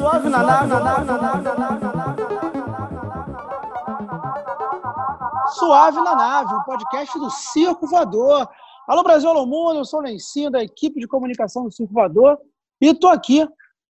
Suave 0.00 0.30
na 0.30 0.42
nave, 0.42 0.66
na 0.66 0.80
nave, 0.80 1.04
na 1.04 1.18
nave, 1.18 1.44
na 1.44 1.54
nave, 1.58 1.84
na 1.84 1.92
nave. 1.92 2.22
Suave 5.52 6.00
na 6.00 6.16
nave, 6.16 6.54
um 6.54 6.62
podcast 6.62 7.18
do 7.18 7.30
Circo 7.30 7.86
Voador. 7.86 8.48
Alô 8.88 9.02
Brasil, 9.02 9.28
alô 9.28 9.44
mundo, 9.44 9.80
eu 9.80 9.84
sou 9.84 10.00
o 10.00 10.02
Lencinho 10.02 10.50
da 10.50 10.62
equipe 10.62 10.98
de 11.00 11.06
comunicação 11.06 11.64
do 11.64 11.70
Circo 11.70 11.92
Voador 11.92 12.38
e 12.80 12.86
estou 12.86 13.10
aqui 13.10 13.46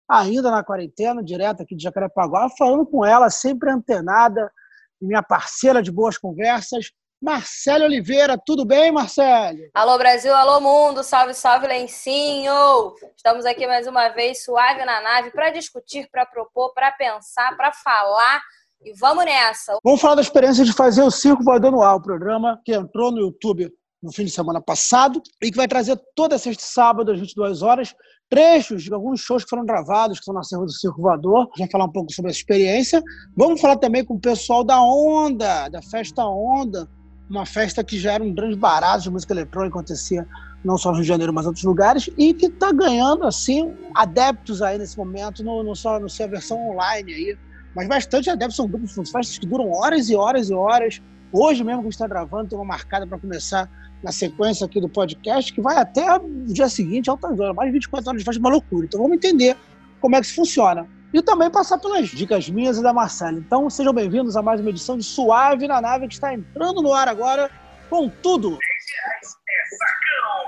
ainda 0.08 0.50
na 0.50 0.64
quarentena, 0.64 1.22
direto 1.22 1.62
aqui 1.62 1.76
de 1.76 1.82
Jacarepaguá, 1.82 2.48
falando 2.56 2.86
com 2.86 3.04
ela, 3.04 3.28
sempre 3.28 3.70
antenada, 3.70 4.50
minha 4.98 5.22
parceira 5.22 5.82
de 5.82 5.92
boas 5.92 6.16
conversas, 6.16 6.90
Marcelo 7.20 7.84
Oliveira. 7.84 8.38
Tudo 8.38 8.64
bem, 8.64 8.92
Marcelo? 8.92 9.58
Alô, 9.74 9.98
Brasil, 9.98 10.34
alô, 10.34 10.60
mundo. 10.60 11.02
Salve, 11.02 11.34
salve, 11.34 11.66
Lencinho. 11.66 12.94
Estamos 13.16 13.44
aqui 13.44 13.66
mais 13.66 13.86
uma 13.86 14.08
vez, 14.08 14.44
suave 14.44 14.84
na 14.84 15.00
nave, 15.00 15.30
para 15.32 15.50
discutir, 15.50 16.08
para 16.10 16.24
propor, 16.24 16.72
para 16.72 16.92
pensar, 16.92 17.56
para 17.56 17.72
falar. 17.72 18.40
E 18.84 18.92
vamos 18.92 19.24
nessa. 19.24 19.76
Vamos 19.82 20.00
falar 20.00 20.14
da 20.14 20.22
experiência 20.22 20.64
de 20.64 20.72
fazer 20.72 21.02
o 21.02 21.10
Circo 21.10 21.42
Voador 21.42 21.72
no 21.72 21.82
Ar, 21.82 21.96
o 21.96 22.02
programa 22.02 22.60
que 22.64 22.72
entrou 22.72 23.10
no 23.10 23.18
YouTube 23.18 23.68
no 24.00 24.12
fim 24.12 24.24
de 24.24 24.30
semana 24.30 24.60
passado 24.60 25.20
e 25.42 25.50
que 25.50 25.56
vai 25.56 25.66
trazer 25.66 26.00
toda 26.14 26.38
sexta 26.38 26.62
e 26.62 26.66
sábado 26.66 27.10
às 27.10 27.18
22 27.18 27.62
horas 27.62 27.92
trechos 28.28 28.82
de 28.82 28.92
alguns 28.92 29.20
shows 29.20 29.42
que 29.42 29.50
foram 29.50 29.64
gravados, 29.64 30.18
que 30.18 30.24
são 30.24 30.34
na 30.34 30.42
Serra 30.42 30.64
do 30.64 30.72
Circo 30.72 31.00
Voador. 31.00 31.48
Vamos 31.56 31.72
falar 31.72 31.86
um 31.86 31.92
pouco 31.92 32.12
sobre 32.12 32.30
essa 32.30 32.38
experiência. 32.38 33.02
Vamos 33.36 33.60
falar 33.60 33.76
também 33.76 34.04
com 34.04 34.14
o 34.14 34.20
pessoal 34.20 34.62
da 34.62 34.80
Onda, 34.80 35.68
da 35.68 35.82
Festa 35.82 36.24
Onda, 36.24 36.88
uma 37.28 37.44
festa 37.44 37.84
que 37.84 37.98
já 37.98 38.12
era 38.12 38.24
um 38.24 38.32
grande 38.32 38.56
barato 38.56 39.02
de 39.02 39.10
música 39.10 39.32
eletrônica, 39.32 39.76
acontecia 39.76 40.26
não 40.64 40.76
só 40.76 40.90
no 40.90 40.96
Rio 40.96 41.02
de 41.02 41.08
Janeiro, 41.08 41.32
mas 41.32 41.44
em 41.44 41.48
outros 41.48 41.64
lugares, 41.64 42.10
e 42.16 42.34
que 42.34 42.46
está 42.46 42.72
ganhando, 42.72 43.24
assim, 43.24 43.74
adeptos 43.94 44.62
aí 44.62 44.78
nesse 44.78 44.96
momento, 44.96 45.44
no, 45.44 45.74
só, 45.76 46.00
no 46.00 46.08
sua 46.08 46.26
versão 46.26 46.58
online 46.70 47.12
aí. 47.12 47.38
Mas 47.74 47.86
bastante 47.86 48.30
adeptos, 48.30 48.56
são 48.56 48.66
grupos, 48.66 48.92
são 48.92 49.04
festas 49.04 49.38
que 49.38 49.46
duram 49.46 49.70
horas 49.70 50.08
e 50.08 50.16
horas 50.16 50.50
e 50.50 50.54
horas. 50.54 51.00
Hoje 51.32 51.62
mesmo 51.62 51.80
que 51.80 51.88
a 51.88 51.90
gente 51.90 51.92
está 51.92 52.08
gravando, 52.08 52.48
tem 52.48 52.58
uma 52.58 52.64
marcada 52.64 53.06
para 53.06 53.18
começar 53.18 53.70
na 54.02 54.10
sequência 54.10 54.64
aqui 54.64 54.80
do 54.80 54.88
podcast, 54.88 55.52
que 55.52 55.60
vai 55.60 55.76
até 55.76 56.16
o 56.16 56.20
dia 56.46 56.68
seguinte, 56.68 57.10
altas 57.10 57.38
horas, 57.38 57.54
mais 57.54 57.68
de 57.68 57.74
24 57.74 58.08
horas 58.08 58.22
de 58.22 58.24
festa, 58.24 58.40
uma 58.40 58.50
loucura. 58.50 58.86
Então 58.86 59.00
vamos 59.00 59.16
entender 59.16 59.56
como 60.00 60.16
é 60.16 60.20
que 60.20 60.26
isso 60.26 60.34
funciona. 60.34 60.86
E 61.12 61.22
também 61.22 61.50
passar 61.50 61.78
pelas 61.78 62.08
dicas 62.08 62.50
minhas 62.50 62.76
e 62.76 62.82
da 62.82 62.92
Marcela. 62.92 63.38
Então 63.38 63.68
sejam 63.70 63.94
bem-vindos 63.94 64.36
a 64.36 64.42
mais 64.42 64.60
uma 64.60 64.68
edição 64.68 64.98
de 64.98 65.04
Suave 65.04 65.66
na 65.66 65.80
Nave, 65.80 66.06
que 66.06 66.14
está 66.14 66.34
entrando 66.34 66.82
no 66.82 66.92
ar 66.92 67.08
agora 67.08 67.50
com 67.88 68.10
tudo. 68.10 68.50
10 68.50 68.58
reais 68.92 69.36
é 69.48 69.76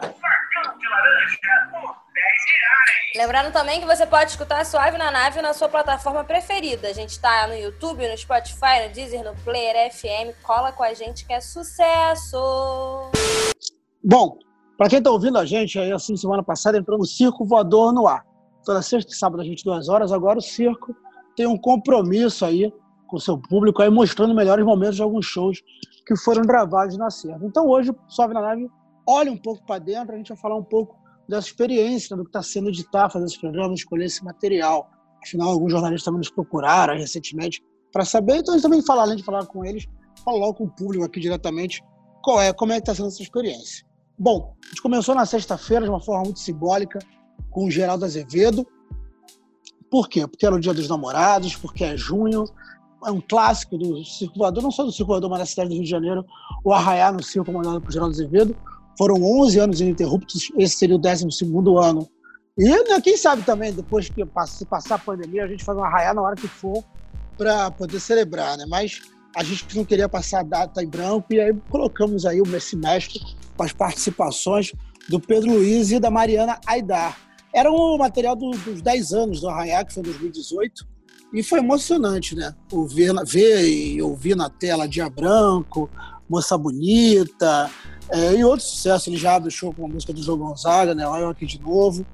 sacão, 0.03 0.15
sacão 0.21 0.79
de 0.79 0.87
laranja 0.87 1.71
por 1.71 1.81
10 1.81 1.97
reais. 2.15 3.17
Lembrando 3.17 3.53
também 3.55 3.81
que 3.81 3.87
você 3.87 4.07
pode 4.07 4.33
escutar 4.33 4.65
Suave 4.67 4.99
na 4.99 5.11
Nave 5.11 5.41
na 5.41 5.55
sua 5.55 5.69
plataforma 5.69 6.25
preferida. 6.25 6.89
A 6.89 6.93
gente 6.93 7.11
está 7.11 7.47
no 7.47 7.55
YouTube, 7.55 8.07
no 8.07 8.19
Spotify, 8.19 8.87
no 8.87 8.93
Deezer, 8.93 9.25
no 9.25 9.35
Player 9.37 9.91
FM. 9.91 10.37
Cola 10.43 10.73
com 10.73 10.83
a 10.83 10.93
gente 10.93 11.27
que 11.27 11.33
é 11.33 11.41
sucesso! 11.41 13.11
Bom, 14.05 14.37
para 14.77 14.91
quem 14.91 14.99
está 14.99 15.11
ouvindo 15.11 15.39
a 15.39 15.47
gente, 15.47 15.79
aí 15.79 15.91
assim, 15.91 16.19
semana 16.19 16.43
passada 16.43 16.77
entrou 16.77 16.99
no 16.99 17.07
Circo 17.07 17.47
Voador 17.47 17.95
no 17.95 18.07
Ar. 18.07 18.30
Toda 18.65 18.83
sexta 18.83 19.13
e 19.13 19.17
sábado, 19.17 19.41
às 19.41 19.49
22 19.49 19.89
horas. 19.89 20.13
Agora 20.13 20.39
o 20.39 20.43
Circo 20.43 20.95
tem 21.37 21.47
um 21.47 21.57
compromisso 21.57 22.45
aí 22.45 22.73
com 23.09 23.17
o 23.17 23.21
seu 23.21 23.37
público, 23.37 23.83
aí 23.83 23.91
mostrando 23.91 24.35
melhores 24.35 24.65
momentos 24.65 24.97
de 24.97 25.03
alguns 25.03 25.27
shows 25.27 25.61
que 26.07 26.17
foram 26.17 26.43
gravados 26.43 26.97
na 26.97 27.11
Serra. 27.11 27.41
Então 27.43 27.67
hoje, 27.67 27.93
Sobe 28.09 28.35
na 28.35 28.41
Nave, 28.41 28.69
olha 29.07 29.33
um 29.33 29.37
pouco 29.37 29.65
para 29.67 29.79
dentro, 29.79 30.15
a 30.15 30.17
gente 30.17 30.29
vai 30.29 30.39
falar 30.39 30.57
um 30.57 30.65
pouco 30.65 30.97
dessa 31.29 31.49
experiência, 31.49 32.17
do 32.17 32.25
que 32.25 32.29
está 32.29 32.43
sendo 32.43 32.69
editar, 32.69 33.09
fazer 33.11 33.27
esse 33.27 33.41
programa, 33.41 33.75
escolher 33.75 34.05
esse 34.05 34.25
material. 34.25 34.89
Afinal, 35.23 35.51
alguns 35.51 35.73
jornalistas 35.73 36.05
também 36.05 36.19
nos 36.19 36.31
procuraram 36.31 36.95
recentemente 36.97 37.63
para 37.93 38.05
saber, 38.05 38.37
então 38.37 38.55
a 38.55 38.57
gente 38.57 38.65
também 38.65 38.83
falar, 38.83 39.03
além 39.03 39.17
de 39.17 39.25
falar 39.25 39.45
com 39.47 39.65
eles, 39.65 39.87
falar 40.25 40.53
com 40.55 40.65
o 40.65 40.71
público 40.71 41.05
aqui 41.05 41.21
diretamente 41.21 41.83
qual 42.23 42.41
é, 42.41 42.53
como 42.53 42.73
é 42.73 42.77
que 42.77 42.83
está 42.83 42.95
sendo 42.95 43.09
essa 43.09 43.23
experiência. 43.23 43.85
Bom, 44.19 44.55
a 44.63 44.69
gente 44.69 44.83
começou 44.83 45.15
na 45.15 45.25
sexta-feira 45.25 45.85
de 45.85 45.91
uma 45.91 46.01
forma 46.01 46.25
muito 46.25 46.41
simbólica 46.41 46.99
com 47.51 47.67
o 47.67 47.71
Geraldo 47.71 48.05
Azevedo. 48.05 48.67
Por 49.91 50.09
quê? 50.09 50.27
Porque 50.27 50.47
era 50.47 50.55
o 50.55 50.61
Dia 50.61 50.75
dos 50.75 50.89
Namorados, 50.89 51.57
porque 51.57 51.85
é 51.85 51.97
junho, 51.97 52.45
é 53.05 53.11
um 53.11 53.21
clássico 53.21 53.77
do 53.77 54.05
circulador, 54.05 54.63
não 54.63 54.71
só 54.71 54.85
do 54.85 54.93
circulador, 54.93 55.29
mas 55.31 55.41
da 55.41 55.47
cidade 55.47 55.71
do 55.71 55.75
Rio 55.75 55.85
de 55.85 55.91
Janeiro, 55.91 56.25
o 56.65 56.73
Arraiá 56.73 57.11
no 57.11 57.23
Circo, 57.23 57.47
comandado 57.51 57.81
por 57.81 57.93
Geraldo 57.93 58.15
Azevedo. 58.15 58.57
Foram 58.97 59.23
11 59.23 59.59
anos 59.59 59.81
ininterruptos, 59.81 60.53
esse 60.59 60.77
seria 60.77 60.97
o 60.97 60.99
12 60.99 61.27
ano. 61.83 62.09
E 62.59 62.65
né, 62.65 63.01
quem 63.03 63.17
sabe 63.17 63.43
também, 63.43 63.73
depois 63.73 64.09
que 64.09 64.23
se 64.47 64.67
passar 64.67 64.97
a 64.97 64.99
pandemia, 64.99 65.45
a 65.45 65.49
gente 65.49 65.65
faz 65.65 65.79
um 65.79 65.83
Arraiá 65.83 66.13
na 66.13 66.21
hora 66.21 66.37
que 66.37 66.49
for 66.49 66.85
para 67.39 67.71
poder 67.71 67.99
celebrar, 67.99 68.59
né? 68.59 68.67
Mas 68.69 69.01
a 69.35 69.43
gente 69.43 69.75
não 69.77 69.85
queria 69.85 70.09
passar 70.09 70.41
a 70.41 70.43
data 70.43 70.83
em 70.83 70.89
branco 70.89 71.33
e 71.33 71.41
aí 71.41 71.55
colocamos 71.71 72.27
aí 72.27 72.41
o 72.41 72.47
Messi 72.47 72.77
Mestre 72.77 73.21
com 73.57 73.63
as 73.63 73.73
participações 73.73 74.73
do 75.09 75.19
Pedro 75.19 75.53
Luiz 75.53 75.91
e 75.91 75.99
da 75.99 76.11
Mariana 76.11 76.61
Aidar. 76.67 77.17
Era 77.53 77.71
um 77.71 77.97
material 77.99 78.37
do, 78.37 78.51
dos 78.51 78.81
10 78.81 79.13
anos 79.13 79.41
do 79.41 79.49
Arraiá, 79.49 79.85
que 79.85 79.93
foi 79.93 80.03
em 80.03 80.07
2018, 80.07 80.87
e 81.33 81.43
foi 81.43 81.61
emocionante, 81.61 82.35
né? 82.35 82.55
Ouvir, 82.73 83.13
ver 83.25 83.69
e 83.69 84.03
ouvir 84.03 84.37
na 84.37 84.49
tela 84.49 84.89
Dia 84.89 85.09
Branco, 85.09 85.91
Moça 86.29 86.57
Bonita, 86.57 87.71
é, 88.11 88.35
e 88.35 88.45
outros 88.45 88.69
sucessos. 88.69 89.07
Ele 89.09 89.17
já 89.17 89.37
abre 89.37 89.49
o 89.49 89.53
show 89.53 89.73
com 89.73 89.85
a 89.85 89.89
música 89.89 90.13
do 90.13 90.23
João 90.23 90.39
Gonzaga, 90.39 90.95
né? 90.95 91.07
Lá 91.07 91.21
eu 91.21 91.29
aqui 91.29 91.47
de 91.47 91.61
novo. 91.61 92.05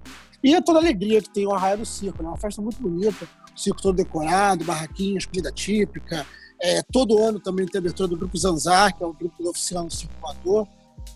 E 0.43 0.55
é 0.55 0.61
toda 0.61 0.79
a 0.79 0.83
alegria 0.83 1.21
que 1.21 1.31
tem 1.31 1.47
o 1.47 1.53
Arraia 1.53 1.77
do 1.77 1.87
Circo, 1.87 2.23
né? 2.23 2.29
Uma 2.29 2.37
festa 2.37 2.61
muito 2.61 2.81
bonita, 2.81 3.27
o 3.55 3.59
circo 3.59 3.81
todo 3.83 3.97
decorado, 3.97 4.65
barraquinhas, 4.65 5.25
comida 5.25 5.51
típica. 5.51 6.27
É, 6.61 6.83
todo 6.83 7.19
ano 7.19 7.41
também 7.41 7.67
tem 7.67 7.79
a 7.79 7.81
abertura 7.81 8.09
do 8.09 8.17
Grupo 8.17 8.37
Zanzar, 8.37 8.97
que 8.97 9.03
é 9.03 9.07
o 9.07 9.13
grupo 9.13 9.43
da 9.43 9.51
oficina 9.51 9.83
no 9.83 9.91
Circo 9.91 10.15
Voador. 10.21 10.69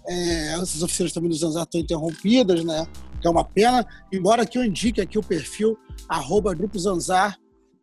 É, 0.07 0.55
essas 0.55 0.83
oficinas 0.83 1.13
também 1.13 1.31
do 1.31 1.37
Zanzar 1.37 1.65
estão 1.65 1.81
interrompidas, 1.81 2.65
né? 2.65 2.87
Que 3.21 3.27
é 3.27 3.31
uma 3.31 3.45
pena. 3.45 3.87
Embora 4.13 4.47
que 4.47 4.59
eu 4.59 4.65
indique 4.65 5.01
aqui 5.01 5.19
o 5.19 5.23
perfil 5.23 5.79
arroba 6.09 6.55
Grupo 6.55 6.79
Zanzar 6.79 7.39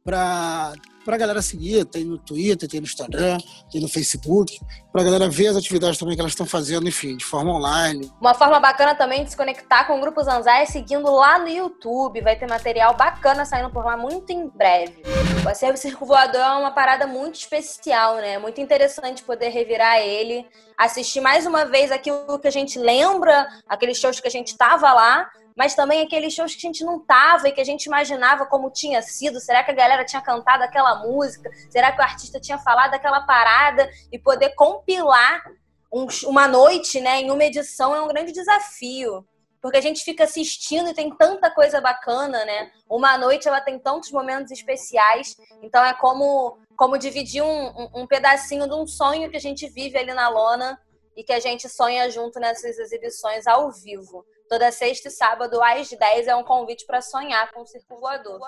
para 0.07 0.73
a 1.05 1.17
galera 1.17 1.41
seguir, 1.41 1.83
tem 1.83 2.05
no 2.05 2.17
Twitter, 2.17 2.69
tem 2.69 2.79
no 2.79 2.85
Instagram, 2.85 3.37
tem 3.69 3.81
no 3.81 3.89
Facebook, 3.89 4.57
para 4.89 5.01
a 5.01 5.03
galera 5.03 5.29
ver 5.29 5.47
as 5.47 5.57
atividades 5.57 5.97
também 5.97 6.15
que 6.15 6.21
elas 6.21 6.31
estão 6.31 6.45
fazendo, 6.45 6.87
enfim, 6.87 7.17
de 7.17 7.25
forma 7.25 7.51
online. 7.51 8.09
Uma 8.21 8.33
forma 8.33 8.57
bacana 8.57 8.95
também 8.95 9.25
de 9.25 9.31
se 9.31 9.35
conectar 9.35 9.83
com 9.83 9.97
o 9.97 10.01
Grupo 10.01 10.23
Zanzai 10.23 10.61
é 10.63 10.65
seguindo 10.65 11.11
lá 11.11 11.37
no 11.39 11.49
YouTube, 11.49 12.21
vai 12.21 12.37
ter 12.37 12.47
material 12.47 12.95
bacana 12.95 13.43
saindo 13.43 13.69
por 13.69 13.83
lá 13.83 13.97
muito 13.97 14.31
em 14.31 14.47
breve. 14.47 15.03
O 15.45 15.49
Acervo 15.49 15.77
Circo 15.77 16.05
Voador 16.05 16.39
é 16.39 16.57
uma 16.57 16.71
parada 16.71 17.05
muito 17.05 17.35
especial, 17.35 18.15
né? 18.15 18.37
Muito 18.37 18.61
interessante 18.61 19.23
poder 19.23 19.49
revirar 19.49 19.99
ele, 19.99 20.45
assistir 20.77 21.19
mais 21.19 21.45
uma 21.45 21.65
vez 21.65 21.91
aquilo 21.91 22.39
que 22.39 22.47
a 22.47 22.51
gente 22.51 22.79
lembra, 22.79 23.45
aqueles 23.67 23.97
shows 23.97 24.21
que 24.21 24.27
a 24.27 24.31
gente 24.31 24.57
tava 24.57 24.93
lá, 24.93 25.29
mas 25.57 25.73
também 25.73 26.03
aqueles 26.03 26.35
shows 26.35 26.53
que 26.53 26.67
a 26.67 26.69
gente 26.69 26.85
não 26.85 26.99
tava 26.99 27.49
e 27.49 27.51
que 27.51 27.59
a 27.59 27.65
gente 27.65 27.85
imaginava 27.85 28.45
como 28.45 28.69
tinha 28.69 29.01
sido. 29.01 29.39
Será 29.39 29.63
que 29.63 29.71
a 29.71 29.73
galera 29.73 30.05
tinha 30.05 30.21
cantado 30.21 30.63
aquela 30.63 30.99
música? 30.99 31.49
Será 31.67 31.91
que 31.91 31.99
o 31.99 32.03
artista 32.03 32.39
tinha 32.39 32.59
falado 32.59 32.93
aquela 32.93 33.21
parada? 33.21 33.89
E 34.11 34.19
poder 34.19 34.51
compilar 34.51 35.43
um, 35.91 36.05
uma 36.25 36.47
noite 36.47 37.01
né, 37.01 37.21
em 37.21 37.31
uma 37.31 37.43
edição 37.43 37.95
é 37.95 37.99
um 37.99 38.07
grande 38.07 38.31
desafio. 38.31 39.25
Porque 39.59 39.79
a 39.79 39.81
gente 39.81 40.03
fica 40.03 40.25
assistindo 40.25 40.91
e 40.91 40.93
tem 40.93 41.09
tanta 41.17 41.49
coisa 41.49 41.81
bacana, 41.81 42.45
né? 42.45 42.71
Uma 42.87 43.17
noite 43.17 43.47
ela 43.47 43.59
tem 43.59 43.79
tantos 43.79 44.11
momentos 44.11 44.51
especiais. 44.51 45.35
Então 45.63 45.83
é 45.83 45.95
como, 45.95 46.59
como 46.77 46.99
dividir 46.99 47.41
um, 47.41 47.67
um, 47.69 47.89
um 48.01 48.07
pedacinho 48.07 48.67
de 48.67 48.75
um 48.75 48.85
sonho 48.85 49.27
que 49.31 49.37
a 49.37 49.41
gente 49.41 49.67
vive 49.67 49.97
ali 49.97 50.13
na 50.13 50.29
lona 50.29 50.79
e 51.15 51.23
que 51.23 51.33
a 51.33 51.39
gente 51.39 51.67
sonha 51.67 52.07
junto 52.11 52.39
nessas 52.39 52.77
exibições 52.77 53.47
ao 53.47 53.71
vivo. 53.71 54.23
Toda 54.49 54.71
sexta 54.71 55.09
e 55.09 55.11
sábado, 55.11 55.61
às 55.61 55.89
10, 55.89 56.27
é 56.27 56.35
um 56.35 56.43
convite 56.43 56.85
para 56.85 57.01
sonhar 57.01 57.51
com 57.51 57.63
o 57.63 57.65
Circo 57.67 57.99
Voador. 57.99 58.39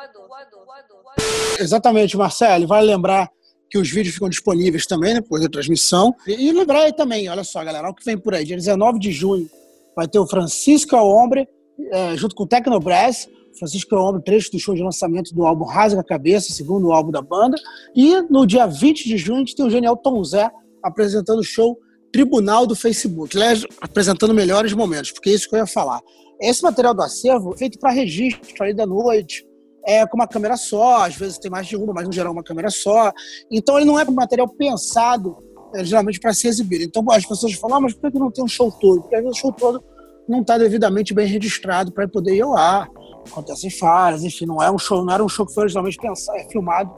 Exatamente, 1.60 2.16
Marcelo. 2.16 2.66
Vale 2.66 2.88
lembrar 2.88 3.30
que 3.70 3.78
os 3.78 3.90
vídeos 3.90 4.14
ficam 4.14 4.30
disponíveis 4.30 4.86
também 4.86 5.16
depois 5.16 5.44
da 5.44 5.50
transmissão. 5.50 6.16
E, 6.26 6.52
lembrar 6.54 6.84
aí 6.84 6.94
também, 6.94 7.28
olha 7.28 7.44
só, 7.44 7.64
galera, 7.66 7.90
o 7.90 7.94
que 7.94 8.06
vem 8.06 8.18
por 8.18 8.34
aí. 8.34 8.46
Dia 8.46 8.56
19 8.56 8.98
de 8.98 9.12
junho 9.12 9.50
vai 9.94 10.08
ter 10.08 10.20
o 10.20 10.26
Francisco 10.26 10.96
Alombre, 10.96 11.48
é, 11.92 12.16
junto 12.16 12.34
com 12.34 12.44
o 12.44 12.48
Tecnobrass. 12.48 13.28
Francisco 13.58 13.94
Alombre, 13.94 14.24
trecho 14.24 14.52
do 14.52 14.60
show 14.60 14.74
de 14.74 14.82
lançamento 14.82 15.36
do 15.36 15.46
álbum 15.46 15.66
Rasga 15.66 16.00
a 16.00 16.04
Cabeça, 16.04 16.54
segundo 16.54 16.94
álbum 16.94 17.12
da 17.12 17.22
banda. 17.22 17.58
E 17.94 18.22
no 18.30 18.48
dia 18.48 18.66
20 18.66 19.04
de 19.04 19.18
junho 19.18 19.38
a 19.38 19.40
gente 19.40 19.56
tem 19.56 19.66
o 19.66 19.70
genial 19.70 19.98
Tom 19.98 20.24
Zé 20.24 20.50
apresentando 20.82 21.40
o 21.40 21.44
show 21.44 21.78
tribunal 22.12 22.66
do 22.66 22.76
Facebook, 22.76 23.38
apresentando 23.82 24.34
melhores 24.34 24.74
momentos, 24.74 25.12
porque 25.12 25.30
é 25.30 25.34
isso 25.34 25.50
que 25.50 25.56
eu 25.56 25.60
ia 25.60 25.68
falar. 25.68 26.02
Esse 26.42 26.64
material 26.64 26.94
do 26.94 27.02
acervo 27.02 27.54
é 27.54 27.58
feito 27.58 27.78
para 27.80 27.92
registro 27.92 28.64
ali 28.64 28.74
da 28.74 28.86
noite, 28.86 29.46
é 29.86 30.06
com 30.06 30.18
uma 30.18 30.28
câmera 30.28 30.56
só, 30.56 31.06
às 31.06 31.16
vezes 31.16 31.38
tem 31.38 31.50
mais 31.50 31.68
de 31.68 31.76
uma, 31.76 31.94
mas 31.94 32.06
no 32.06 32.14
geral 32.14 32.32
uma 32.32 32.44
câmera 32.44 32.70
só. 32.70 33.12
Então 33.52 33.78
ele 33.78 33.86
não 33.86 34.00
é 34.00 34.04
um 34.04 34.12
material 34.12 34.48
pensado 34.48 35.38
é, 35.76 35.84
geralmente 35.84 36.20
para 36.20 36.34
se 36.34 36.48
exibir. 36.48 36.82
Então 36.82 37.04
as 37.12 37.26
pessoas 37.26 37.54
falam, 37.54 37.78
ah, 37.78 37.82
mas 37.82 37.94
por 37.94 38.12
que 38.12 38.20
não 38.20 38.32
tem 38.32 38.44
um 38.44 38.48
show 38.48 38.72
todo? 38.72 39.02
Porque 39.02 39.16
às 39.16 39.24
vezes 39.24 39.38
o 39.38 39.42
show 39.42 39.52
todo 39.52 39.84
não 40.28 40.42
está 40.42 40.58
devidamente 40.58 41.14
bem 41.14 41.28
registrado 41.28 41.92
para 41.92 42.08
poder 42.08 42.36
ir 42.36 42.42
ao 42.42 42.56
ar. 42.56 42.90
acontecem 43.28 43.70
falhas, 43.70 44.24
enfim, 44.24 44.46
não 44.46 44.62
é 44.62 44.72
um 44.72 44.78
show, 44.78 45.04
não 45.04 45.14
era 45.14 45.24
um 45.24 45.30
show 45.30 45.46
que 45.46 45.54
foi 45.54 45.64
originalmente 45.64 45.98
pensado, 45.98 46.38
é 46.38 46.48
filmado 46.50 46.94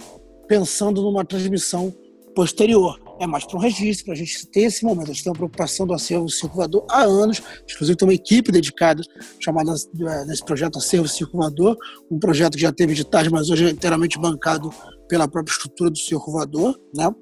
pensando 0.47 1.01
numa 1.01 1.23
transmissão 1.23 1.93
posterior. 2.35 2.99
É 3.21 3.27
mais 3.27 3.45
para 3.45 3.55
um 3.55 3.59
registro, 3.61 4.05
para 4.05 4.15
a 4.15 4.17
gente 4.17 4.47
ter 4.47 4.61
esse 4.61 4.83
momento. 4.83 5.11
A 5.11 5.13
gente 5.13 5.23
tem 5.23 5.31
uma 5.31 5.37
preocupação 5.37 5.85
do 5.85 5.93
acervo 5.93 6.27
circulador 6.27 6.83
há 6.89 7.03
anos. 7.03 7.39
Inclusive, 7.71 7.95
tem 7.95 8.07
uma 8.07 8.15
equipe 8.15 8.51
dedicada 8.51 9.03
chamada 9.39 9.73
eh, 9.73 10.25
nesse 10.25 10.43
projeto 10.43 10.79
Acervo 10.79 11.07
Circulador, 11.07 11.77
um 12.09 12.17
projeto 12.17 12.55
que 12.55 12.61
já 12.61 12.71
teve 12.71 12.93
editais, 12.93 13.27
mas 13.27 13.51
hoje 13.51 13.67
é 13.67 13.69
inteiramente 13.69 14.17
bancado 14.17 14.73
pela 15.07 15.27
própria 15.27 15.53
estrutura 15.53 15.91
do 15.91 15.99
circulador, 15.99 16.75
né? 16.95 17.13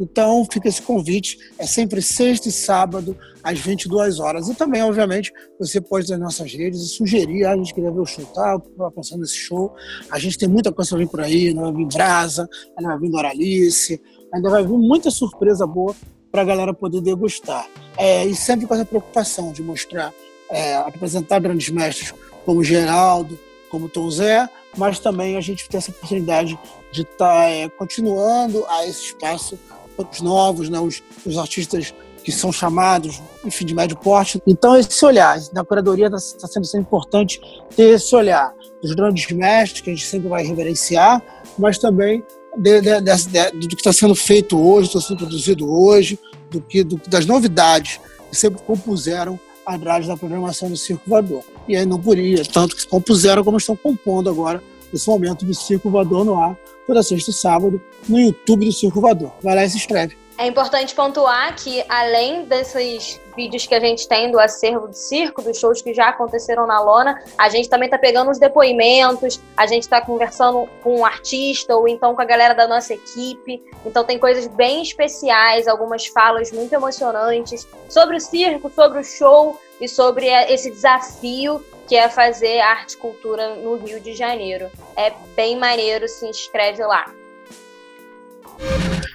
Então, 0.00 0.46
fica 0.50 0.68
esse 0.68 0.80
convite. 0.80 1.36
É 1.58 1.66
sempre 1.66 2.00
sexta 2.00 2.48
e 2.48 2.52
sábado, 2.52 3.16
às 3.42 3.58
22 3.58 4.20
horas. 4.20 4.48
E 4.48 4.54
também, 4.54 4.82
obviamente, 4.82 5.32
você 5.58 5.80
pode 5.80 6.08
nas 6.10 6.20
nossas 6.20 6.52
redes 6.52 6.80
e 6.82 6.88
sugerir. 6.88 7.44
Ah, 7.44 7.52
a 7.52 7.56
gente 7.56 7.74
queria 7.74 7.90
ver 7.90 8.00
o 8.00 8.06
show, 8.06 8.24
tá? 8.26 8.60
pensando 8.94 9.20
nesse 9.22 9.34
show. 9.34 9.74
A 10.08 10.20
gente 10.20 10.38
tem 10.38 10.48
muita 10.48 10.72
coisa 10.72 10.90
pra 10.90 10.98
vir 10.98 11.08
por 11.08 11.20
aí. 11.20 11.48
Ainda 11.48 11.62
vai 11.62 11.72
vir 11.72 11.88
Brasa, 11.88 12.48
vai 12.80 12.98
vir 12.98 13.10
Doralice, 13.10 14.00
ainda 14.32 14.50
vai 14.50 14.62
vir 14.62 14.76
muita 14.76 15.10
surpresa 15.10 15.66
boa 15.66 15.94
para 16.30 16.42
a 16.42 16.44
galera 16.44 16.74
poder 16.74 17.00
degustar. 17.00 17.68
É, 17.96 18.24
e 18.24 18.34
sempre 18.34 18.66
com 18.66 18.74
essa 18.74 18.84
preocupação 18.84 19.52
de 19.52 19.62
mostrar, 19.62 20.12
é, 20.50 20.76
apresentar 20.76 21.38
grandes 21.40 21.68
mestres 21.70 22.14
como 22.44 22.62
Geraldo, 22.62 23.38
como 23.70 23.88
Tom 23.88 24.10
Zé, 24.10 24.48
mas 24.76 24.98
também 24.98 25.36
a 25.36 25.40
gente 25.40 25.68
tem 25.68 25.78
essa 25.78 25.90
oportunidade 25.90 26.58
de 26.92 27.02
estar 27.02 27.16
tá, 27.18 27.44
é, 27.44 27.68
continuando 27.68 28.64
a 28.66 28.86
esse 28.86 29.06
espaço 29.06 29.58
os 29.98 30.20
novos, 30.20 30.68
né, 30.68 30.78
os, 30.78 31.02
os 31.26 31.36
artistas 31.36 31.92
que 32.22 32.30
são 32.30 32.52
chamados, 32.52 33.22
enfim, 33.44 33.64
de 33.64 33.74
médio 33.74 33.96
porte. 33.96 34.40
Então, 34.46 34.76
esse 34.76 35.04
olhar, 35.04 35.38
na 35.52 35.64
curadoria 35.64 36.06
está 36.06 36.18
tá 36.40 36.46
sendo 36.46 36.66
sempre 36.66 36.86
importante 36.86 37.40
ter 37.74 37.94
esse 37.94 38.14
olhar 38.14 38.52
dos 38.82 38.94
grandes 38.94 39.30
mestres, 39.32 39.80
que 39.80 39.90
a 39.90 39.94
gente 39.94 40.06
sempre 40.06 40.28
vai 40.28 40.44
reverenciar, 40.44 41.22
mas 41.58 41.78
também 41.78 42.22
de, 42.56 42.80
de, 42.80 43.00
de, 43.00 43.50
do 43.50 43.68
que 43.68 43.74
está 43.76 43.92
sendo 43.92 44.14
feito 44.14 44.58
hoje, 44.58 44.88
está 44.88 45.00
sendo 45.00 45.18
produzido 45.18 45.70
hoje, 45.70 46.18
do 46.50 46.60
que, 46.60 46.82
do, 46.82 47.00
das 47.08 47.26
novidades 47.26 48.00
que 48.30 48.36
sempre 48.36 48.62
compuseram 48.62 49.38
atrás 49.64 50.06
da 50.06 50.16
programação 50.16 50.70
do 50.70 50.76
Circo 50.76 51.02
Voador. 51.06 51.42
E 51.66 51.76
aí 51.76 51.84
não 51.84 52.00
podia, 52.00 52.42
tanto 52.44 52.74
que 52.74 52.86
compuseram 52.86 53.44
como 53.44 53.58
estão 53.58 53.76
compondo 53.76 54.30
agora, 54.30 54.62
nesse 54.92 55.08
momento 55.08 55.44
do 55.44 55.54
Circo 55.54 55.90
Voador 55.90 56.24
no 56.24 56.34
ar, 56.34 56.56
toda 56.86 57.02
sexta 57.02 57.30
e 57.30 57.34
sábado, 57.34 57.80
no 58.08 58.18
YouTube 58.18 58.64
do 58.64 58.72
Circo 58.72 59.00
Voador. 59.00 59.32
Vai 59.42 59.54
lá 59.54 59.64
e 59.64 59.70
se 59.70 59.76
inscreve. 59.76 60.16
É 60.38 60.46
importante 60.46 60.94
pontuar 60.94 61.54
que, 61.56 61.84
além 61.88 62.44
desses 62.44 63.20
vídeos 63.38 63.68
que 63.68 63.74
a 63.74 63.78
gente 63.78 64.08
tem 64.08 64.32
do 64.32 64.40
acervo 64.40 64.88
do 64.88 64.92
circo, 64.92 65.40
dos 65.40 65.56
shows 65.56 65.80
que 65.80 65.94
já 65.94 66.08
aconteceram 66.08 66.66
na 66.66 66.80
lona, 66.80 67.22
a 67.38 67.48
gente 67.48 67.68
também 67.68 67.86
está 67.86 67.96
pegando 67.96 68.32
os 68.32 68.38
depoimentos, 68.38 69.40
a 69.56 69.64
gente 69.64 69.84
está 69.84 70.00
conversando 70.00 70.68
com 70.82 70.98
um 70.98 71.04
artista 71.04 71.76
ou 71.76 71.86
então 71.86 72.16
com 72.16 72.20
a 72.20 72.24
galera 72.24 72.52
da 72.52 72.66
nossa 72.66 72.94
equipe. 72.94 73.62
Então 73.86 74.02
tem 74.02 74.18
coisas 74.18 74.48
bem 74.48 74.82
especiais, 74.82 75.68
algumas 75.68 76.06
falas 76.06 76.50
muito 76.50 76.72
emocionantes 76.72 77.64
sobre 77.88 78.16
o 78.16 78.20
circo, 78.20 78.68
sobre 78.74 78.98
o 78.98 79.04
show 79.04 79.56
e 79.80 79.86
sobre 79.86 80.26
esse 80.26 80.68
desafio 80.68 81.64
que 81.86 81.94
é 81.94 82.08
fazer 82.08 82.58
arte 82.58 82.94
e 82.94 82.96
cultura 82.96 83.54
no 83.54 83.76
Rio 83.76 84.00
de 84.00 84.14
Janeiro. 84.14 84.68
É 84.96 85.12
bem 85.36 85.56
maneiro, 85.56 86.08
se 86.08 86.26
inscreve 86.26 86.84
lá. 86.84 87.14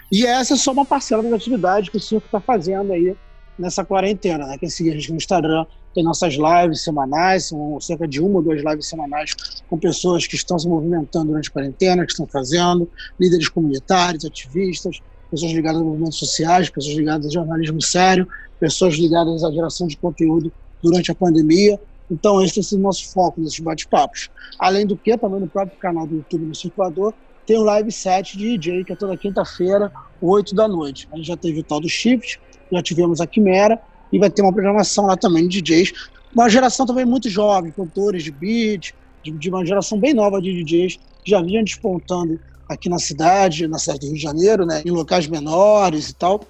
E 0.10 0.26
essa 0.26 0.54
é 0.54 0.58
só 0.58 0.72
uma 0.72 0.86
parcela 0.86 1.22
das 1.22 1.34
atividades 1.34 1.90
que 1.90 1.98
o 1.98 2.00
circo 2.00 2.26
está 2.28 2.40
fazendo 2.40 2.94
aí 2.94 3.18
nessa 3.58 3.84
quarentena. 3.84 4.48
Né? 4.48 4.58
Quem 4.58 4.70
seguir 4.70 4.92
a 4.92 4.94
gente 4.94 5.12
no 5.12 5.18
Instagram 5.18 5.66
tem 5.94 6.04
nossas 6.04 6.34
lives 6.34 6.84
semanais, 6.84 7.46
são 7.46 7.80
cerca 7.80 8.08
de 8.08 8.20
uma 8.20 8.38
ou 8.38 8.42
duas 8.42 8.64
lives 8.64 8.88
semanais 8.88 9.36
com 9.70 9.78
pessoas 9.78 10.26
que 10.26 10.36
estão 10.36 10.58
se 10.58 10.68
movimentando 10.68 11.28
durante 11.28 11.50
a 11.50 11.52
quarentena, 11.52 12.06
que 12.06 12.12
estão 12.12 12.26
fazendo, 12.26 12.90
líderes 13.20 13.48
comunitários, 13.48 14.26
ativistas, 14.26 15.00
pessoas 15.30 15.52
ligadas 15.52 15.82
a 15.82 15.84
movimentos 15.84 16.18
sociais, 16.18 16.70
pessoas 16.70 16.96
ligadas 16.96 17.28
a 17.28 17.30
jornalismo 17.30 17.82
sério, 17.82 18.28
pessoas 18.60 18.96
ligadas 18.96 19.44
à 19.44 19.52
geração 19.52 19.88
de 19.88 19.98
conteúdo 19.98 20.52
durante 20.82 21.12
a 21.12 21.16
pandemia. 21.16 21.80
Então, 22.10 22.42
esse 22.44 22.60
é 22.60 22.78
o 22.78 22.80
nosso 22.80 23.12
foco 23.12 23.40
nesses 23.40 23.60
bate-papos. 23.60 24.30
Além 24.60 24.86
do 24.86 24.98
que, 24.98 25.18
também 25.18 25.40
no 25.40 25.48
próprio 25.48 25.78
canal 25.78 26.06
do 26.06 26.16
YouTube 26.16 26.46
do 26.46 26.56
Circulador, 26.56 27.14
tem 27.46 27.58
um 27.58 27.64
live 27.64 27.92
set 27.92 28.38
de 28.38 28.58
DJ, 28.58 28.84
que 28.84 28.94
é 28.94 28.96
toda 28.96 29.18
quinta-feira, 29.18 29.92
8 30.22 30.56
da 30.56 30.68
noite. 30.68 31.08
A 31.12 31.18
gente 31.18 31.28
já 31.28 31.38
teve 31.38 31.60
o 31.60 31.64
tal 31.64 31.80
do 31.80 31.90
Shift, 31.90 32.40
já 32.74 32.82
tivemos 32.84 33.22
a 33.22 33.28
Quimera, 33.28 33.80
e 34.12 34.20
vai 34.20 34.30
ter 34.30 34.44
uma 34.44 34.54
programação 34.54 35.08
lá 35.08 35.18
também 35.18 35.48
de 35.48 35.62
DJs. 35.62 35.92
Uma 36.34 36.48
geração 36.48 36.86
também 36.86 37.04
muito 37.04 37.30
jovem, 37.30 37.72
cantores 37.72 38.24
de 38.24 38.32
beat, 38.32 38.94
de, 39.24 39.32
de 39.32 39.50
uma 39.50 39.66
geração 39.66 40.00
bem 40.00 40.14
nova 40.14 40.40
de 40.42 40.64
DJs, 40.64 41.00
que 41.24 41.32
já 41.32 41.42
vinham 41.42 41.64
despontando 41.64 42.40
aqui 42.70 42.90
na 42.90 43.00
cidade, 43.00 43.68
na 43.68 43.80
cidade 43.80 44.02
do 44.02 44.06
Rio 44.08 44.16
de 44.16 44.22
Janeiro, 44.22 44.66
né, 44.66 44.84
em 44.86 44.92
locais 44.92 45.28
menores 45.28 46.10
e 46.10 46.14
tal, 46.14 46.42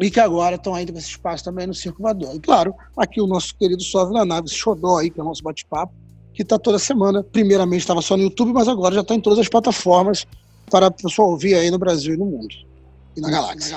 e 0.00 0.10
que 0.10 0.20
agora 0.20 0.56
estão 0.56 0.74
ainda 0.74 0.92
com 0.92 0.98
esse 0.98 1.10
espaço 1.10 1.44
também 1.44 1.66
no 1.66 1.74
Circo 1.74 2.02
Voador. 2.02 2.34
E 2.34 2.40
claro, 2.40 2.74
aqui 2.96 3.20
o 3.20 3.26
nosso 3.26 3.54
querido 3.56 3.82
Suave 3.82 4.12
na 4.12 4.24
Nave, 4.24 4.46
esse 4.46 4.56
xodó 4.56 4.98
aí, 4.98 5.10
que 5.10 5.20
é 5.20 5.22
o 5.22 5.26
nosso 5.26 5.42
bate-papo, 5.42 5.92
que 6.32 6.42
está 6.42 6.58
toda 6.58 6.78
semana. 6.78 7.22
Primeiramente 7.22 7.80
estava 7.80 8.00
só 8.00 8.16
no 8.16 8.22
YouTube, 8.24 8.52
mas 8.52 8.68
agora 8.68 8.94
já 8.94 9.02
está 9.02 9.14
em 9.14 9.20
todas 9.20 9.38
as 9.38 9.48
plataformas 9.48 10.26
para 10.70 10.86
a 10.86 10.90
pessoa 10.90 11.28
ouvir 11.28 11.54
aí 11.54 11.70
no 11.70 11.78
Brasil 11.78 12.14
e 12.14 12.16
no 12.16 12.24
mundo. 12.24 12.54
E 13.16 13.20
na 13.20 13.30
galáxia. 13.30 13.76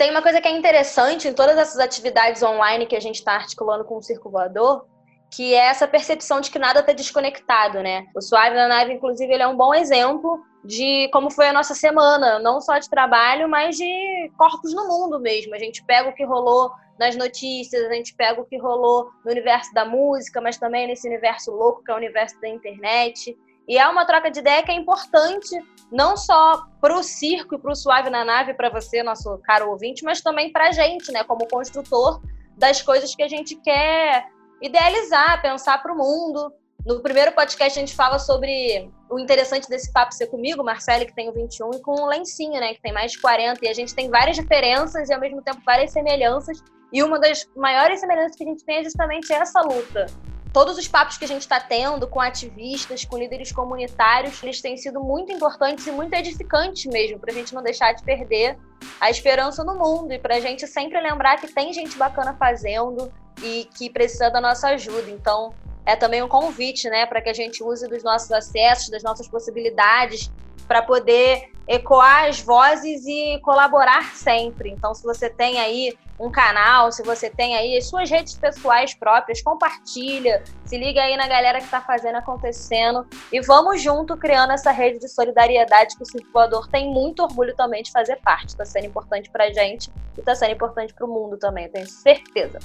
Tem 0.00 0.10
uma 0.10 0.22
coisa 0.22 0.40
que 0.40 0.48
é 0.48 0.50
interessante 0.50 1.28
em 1.28 1.34
todas 1.34 1.58
essas 1.58 1.78
atividades 1.78 2.42
online 2.42 2.86
que 2.86 2.96
a 2.96 3.00
gente 3.00 3.16
está 3.16 3.34
articulando 3.34 3.84
com 3.84 3.98
o 3.98 4.02
Circo 4.02 4.30
Voador, 4.30 4.86
que 5.30 5.52
é 5.52 5.66
essa 5.66 5.86
percepção 5.86 6.40
de 6.40 6.50
que 6.50 6.58
nada 6.58 6.80
está 6.80 6.94
desconectado, 6.94 7.82
né? 7.82 8.06
O 8.16 8.22
Suave 8.22 8.56
na 8.56 8.66
Nave, 8.66 8.94
inclusive, 8.94 9.30
ele 9.30 9.42
é 9.42 9.46
um 9.46 9.58
bom 9.58 9.74
exemplo 9.74 10.42
de 10.64 11.10
como 11.12 11.30
foi 11.30 11.48
a 11.48 11.52
nossa 11.52 11.74
semana, 11.74 12.38
não 12.38 12.62
só 12.62 12.78
de 12.78 12.88
trabalho, 12.88 13.46
mas 13.46 13.76
de 13.76 14.32
corpos 14.38 14.72
no 14.72 14.88
mundo 14.88 15.20
mesmo. 15.20 15.54
A 15.54 15.58
gente 15.58 15.84
pega 15.84 16.08
o 16.08 16.14
que 16.14 16.24
rolou 16.24 16.70
nas 16.98 17.14
notícias, 17.14 17.84
a 17.84 17.92
gente 17.92 18.14
pega 18.14 18.40
o 18.40 18.46
que 18.46 18.56
rolou 18.56 19.10
no 19.22 19.30
universo 19.30 19.70
da 19.74 19.84
música, 19.84 20.40
mas 20.40 20.56
também 20.56 20.86
nesse 20.86 21.06
universo 21.06 21.50
louco 21.50 21.84
que 21.84 21.90
é 21.90 21.94
o 21.94 21.98
universo 21.98 22.40
da 22.40 22.48
internet. 22.48 23.36
E 23.70 23.78
é 23.78 23.86
uma 23.86 24.04
troca 24.04 24.32
de 24.32 24.40
ideia 24.40 24.64
que 24.64 24.72
é 24.72 24.74
importante, 24.74 25.56
não 25.92 26.16
só 26.16 26.66
para 26.80 26.92
o 26.92 27.04
circo 27.04 27.54
e 27.54 27.58
para 27.58 27.70
o 27.70 27.76
Suave 27.76 28.10
na 28.10 28.24
Nave, 28.24 28.52
para 28.52 28.68
você, 28.68 29.00
nosso 29.00 29.38
caro 29.44 29.70
ouvinte, 29.70 30.02
mas 30.02 30.20
também 30.20 30.50
para 30.50 30.70
a 30.70 30.72
gente, 30.72 31.12
né, 31.12 31.22
como 31.22 31.46
construtor 31.46 32.20
das 32.58 32.82
coisas 32.82 33.14
que 33.14 33.22
a 33.22 33.28
gente 33.28 33.54
quer 33.54 34.26
idealizar, 34.60 35.40
pensar 35.40 35.80
para 35.80 35.92
o 35.92 35.96
mundo. 35.96 36.52
No 36.84 37.00
primeiro 37.00 37.30
podcast 37.30 37.78
a 37.78 37.80
gente 37.80 37.94
fala 37.94 38.18
sobre 38.18 38.90
o 39.08 39.20
interessante 39.20 39.68
desse 39.68 39.92
papo 39.92 40.12
ser 40.12 40.26
comigo, 40.26 40.64
Marcelo, 40.64 41.06
que 41.06 41.14
tem 41.14 41.32
21, 41.32 41.70
e 41.74 41.80
com 41.80 41.92
o 41.92 42.06
Lencinho, 42.08 42.58
né, 42.58 42.74
que 42.74 42.82
tem 42.82 42.92
mais 42.92 43.12
de 43.12 43.20
40. 43.20 43.64
E 43.64 43.68
a 43.68 43.72
gente 43.72 43.94
tem 43.94 44.10
várias 44.10 44.34
diferenças 44.34 45.08
e, 45.08 45.14
ao 45.14 45.20
mesmo 45.20 45.42
tempo, 45.42 45.60
várias 45.64 45.92
semelhanças. 45.92 46.60
E 46.92 47.04
uma 47.04 47.20
das 47.20 47.48
maiores 47.54 48.00
semelhanças 48.00 48.34
que 48.34 48.42
a 48.42 48.48
gente 48.48 48.64
tem 48.64 48.78
é 48.78 48.82
justamente 48.82 49.32
essa 49.32 49.60
luta. 49.60 50.06
Todos 50.52 50.76
os 50.76 50.88
papos 50.88 51.16
que 51.16 51.24
a 51.24 51.28
gente 51.28 51.42
está 51.42 51.60
tendo 51.60 52.08
com 52.08 52.20
ativistas, 52.20 53.04
com 53.04 53.16
líderes 53.16 53.52
comunitários, 53.52 54.42
eles 54.42 54.60
têm 54.60 54.76
sido 54.76 54.98
muito 55.00 55.30
importantes 55.30 55.86
e 55.86 55.92
muito 55.92 56.12
edificantes 56.12 56.86
mesmo, 56.86 57.20
para 57.20 57.30
a 57.30 57.34
gente 57.34 57.54
não 57.54 57.62
deixar 57.62 57.92
de 57.92 58.02
perder 58.02 58.58
a 59.00 59.08
esperança 59.08 59.62
no 59.62 59.76
mundo 59.76 60.12
e 60.12 60.18
para 60.18 60.36
a 60.36 60.40
gente 60.40 60.66
sempre 60.66 61.00
lembrar 61.00 61.36
que 61.36 61.46
tem 61.46 61.72
gente 61.72 61.96
bacana 61.96 62.34
fazendo 62.34 63.12
e 63.40 63.68
que 63.76 63.88
precisa 63.88 64.28
da 64.28 64.40
nossa 64.40 64.70
ajuda. 64.70 65.08
Então, 65.08 65.54
é 65.86 65.94
também 65.94 66.20
um 66.20 66.28
convite, 66.28 66.90
né, 66.90 67.06
para 67.06 67.22
que 67.22 67.28
a 67.28 67.34
gente 67.34 67.62
use 67.62 67.86
dos 67.86 68.02
nossos 68.02 68.32
acessos, 68.32 68.90
das 68.90 69.04
nossas 69.04 69.28
possibilidades, 69.28 70.30
para 70.70 70.82
poder 70.82 71.50
ecoar 71.66 72.26
as 72.26 72.40
vozes 72.40 73.04
e 73.04 73.40
colaborar 73.42 74.14
sempre. 74.14 74.70
Então, 74.70 74.94
se 74.94 75.02
você 75.02 75.28
tem 75.28 75.58
aí 75.58 75.98
um 76.16 76.30
canal, 76.30 76.92
se 76.92 77.02
você 77.02 77.28
tem 77.28 77.56
aí 77.56 77.76
as 77.76 77.88
suas 77.88 78.08
redes 78.08 78.34
pessoais 78.34 78.94
próprias, 78.94 79.42
compartilha, 79.42 80.44
se 80.64 80.78
liga 80.78 81.02
aí 81.02 81.16
na 81.16 81.26
galera 81.26 81.58
que 81.58 81.64
está 81.64 81.80
fazendo 81.80 82.14
acontecendo 82.14 83.04
e 83.32 83.40
vamos 83.40 83.82
junto 83.82 84.16
criando 84.16 84.52
essa 84.52 84.70
rede 84.70 85.00
de 85.00 85.08
solidariedade 85.08 85.96
que 85.96 86.04
o 86.04 86.06
Circo 86.06 86.30
Voador 86.32 86.68
tem 86.68 86.88
muito 86.88 87.20
orgulho 87.20 87.52
também 87.56 87.82
de 87.82 87.90
fazer 87.90 88.14
parte. 88.22 88.50
Está 88.50 88.64
sendo 88.64 88.86
importante 88.86 89.28
para 89.28 89.52
gente 89.52 89.90
e 90.16 90.20
está 90.20 90.36
sendo 90.36 90.52
importante 90.52 90.94
para 90.94 91.04
o 91.04 91.08
mundo 91.08 91.36
também, 91.36 91.68
tenho 91.68 91.88
certeza. 91.88 92.60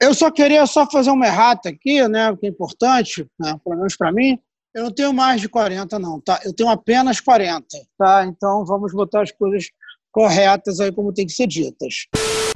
Eu 0.00 0.14
só 0.14 0.30
queria 0.30 0.64
só 0.66 0.88
fazer 0.88 1.10
uma 1.10 1.26
errata 1.26 1.70
aqui, 1.70 2.06
né, 2.06 2.36
que 2.38 2.46
é 2.46 2.50
importante, 2.50 3.26
né, 3.36 3.58
pelo 3.64 3.78
menos 3.78 3.96
para 3.96 4.12
mim. 4.12 4.38
Eu 4.74 4.84
não 4.84 4.90
tenho 4.90 5.12
mais 5.12 5.38
de 5.38 5.50
40, 5.50 5.98
não, 5.98 6.18
tá? 6.18 6.40
Eu 6.44 6.52
tenho 6.54 6.70
apenas 6.70 7.20
40, 7.20 7.66
tá? 7.98 8.24
Então 8.24 8.64
vamos 8.64 8.92
botar 8.92 9.20
as 9.20 9.30
coisas 9.30 9.66
corretas 10.10 10.80
aí 10.80 10.90
como 10.90 11.12
tem 11.12 11.26
que 11.26 11.32
ser 11.32 11.46
ditas. 11.46 12.06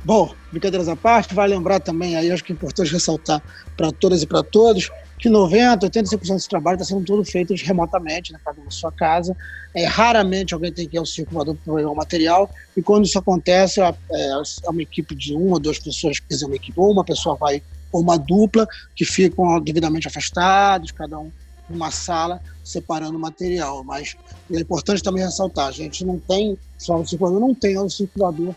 Bom, 0.02 0.34
brincadeiras 0.50 0.88
à 0.88 0.96
parte, 0.96 1.34
vai 1.34 1.46
lembrar 1.46 1.78
também 1.78 2.16
aí, 2.16 2.30
acho 2.30 2.42
que 2.42 2.52
é 2.52 2.54
importante 2.54 2.90
ressaltar 2.90 3.42
para 3.76 3.92
todas 3.92 4.22
e 4.22 4.26
para 4.26 4.42
todos, 4.42 4.90
que 5.18 5.28
90%, 5.28 5.80
85% 5.90 6.32
desse 6.32 6.48
trabalho 6.48 6.76
está 6.76 6.86
sendo 6.86 7.04
todo 7.04 7.22
feito 7.24 7.52
remotamente, 7.54 8.32
né, 8.32 8.38
cada 8.42 8.60
um 8.60 8.64
na 8.64 8.70
sua 8.70 8.92
casa. 8.92 9.36
É, 9.74 9.84
raramente 9.84 10.54
alguém 10.54 10.72
tem 10.72 10.88
que 10.88 10.96
ir 10.96 10.98
ao 10.98 11.06
circulador 11.06 11.54
para 11.56 11.74
pegar 11.74 11.90
o 11.90 11.94
material, 11.94 12.48
e 12.74 12.82
quando 12.82 13.04
isso 13.04 13.18
acontece, 13.18 13.80
é, 13.80 13.94
é, 14.12 14.70
uma 14.70 14.80
equipe 14.80 15.14
de 15.14 15.34
uma 15.34 15.54
ou 15.54 15.58
duas 15.58 15.78
pessoas, 15.78 16.18
quer 16.18 16.34
dizer, 16.34 16.46
uma 16.46 16.56
equipe, 16.56 16.78
ou 16.78 16.92
uma 16.92 17.04
pessoa 17.04 17.36
vai 17.36 17.62
ou 17.92 18.00
uma 18.00 18.16
dupla 18.16 18.66
que 18.94 19.04
ficam 19.04 19.60
devidamente 19.60 20.08
afastados, 20.08 20.92
cada 20.92 21.18
um 21.18 21.30
numa 21.68 21.90
sala, 21.90 22.40
separando 22.64 23.18
material. 23.18 23.82
Mas 23.84 24.16
é 24.52 24.60
importante 24.60 25.02
também 25.02 25.24
ressaltar, 25.24 25.68
a 25.68 25.72
gente 25.72 26.04
não 26.04 26.18
tem, 26.18 26.58
o 26.88 27.04
circulador 27.04 27.40
não 27.40 27.54
tem 27.54 27.78
o 27.78 27.88
circulador 27.88 28.54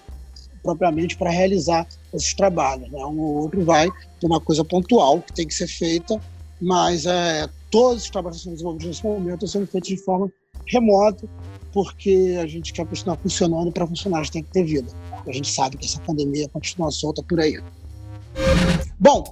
propriamente 0.62 1.18
para 1.18 1.30
realizar 1.30 1.88
esses 2.14 2.34
trabalhos. 2.34 2.90
Né? 2.92 3.00
Um 3.06 3.20
ou 3.20 3.36
outro 3.44 3.64
vai 3.64 3.90
ter 4.20 4.28
uma 4.28 4.40
coisa 4.40 4.64
pontual 4.64 5.22
que 5.22 5.34
tem 5.34 5.48
que 5.48 5.54
ser 5.54 5.68
feita, 5.68 6.20
mas 6.62 7.06
é, 7.06 7.48
todos 7.72 8.04
os 8.04 8.10
trabalhos 8.10 8.38
que 8.38 8.44
são 8.44 8.54
desenvolvidos 8.54 8.88
nesse 8.88 9.04
momento 9.04 9.46
estão 9.46 9.48
sendo 9.48 9.68
feitos 9.68 9.90
de 9.90 9.98
forma 9.98 10.32
remota, 10.68 11.28
porque 11.72 12.38
a 12.42 12.48
gente 12.48 12.74
quer 12.74 12.86
continuar 12.86 13.18
funcionando 13.18 13.72
para 13.72 13.88
funcionários 13.88 14.30
tem 14.30 14.44
que 14.44 14.52
ter 14.52 14.64
vida. 14.64 14.92
A 15.26 15.32
gente 15.32 15.52
sabe 15.52 15.78
que 15.78 15.86
essa 15.86 16.00
pandemia 16.02 16.50
continua 16.50 16.92
solta 16.92 17.22
por 17.24 17.40
aí. 17.40 17.60
Bom, 19.00 19.24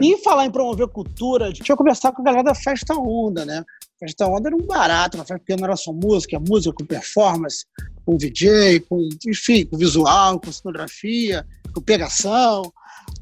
e 0.00 0.16
falar 0.18 0.46
em 0.46 0.50
promover 0.50 0.88
cultura, 0.88 1.46
a 1.46 1.48
gente 1.48 1.66
vai 1.66 1.76
conversar 1.76 2.12
com 2.12 2.22
a 2.22 2.24
galera 2.24 2.44
da 2.44 2.54
Festa 2.54 2.94
Onda, 2.94 3.44
né? 3.44 3.64
Festa 3.98 4.26
Onda 4.26 4.48
era 4.48 4.56
um 4.56 4.66
barato, 4.66 5.16
uma 5.16 5.24
festa 5.24 5.38
porque 5.38 5.56
não 5.56 5.64
era 5.64 5.76
só 5.76 5.92
música, 5.92 6.38
música 6.40 6.74
com 6.74 6.84
performance, 6.84 7.64
com 8.04 8.18
VJ, 8.18 8.80
com, 8.88 9.08
enfim, 9.26 9.64
com 9.66 9.78
visual, 9.78 10.40
com 10.40 10.50
cenografia, 10.50 11.46
com 11.72 11.80
pegação, 11.80 12.72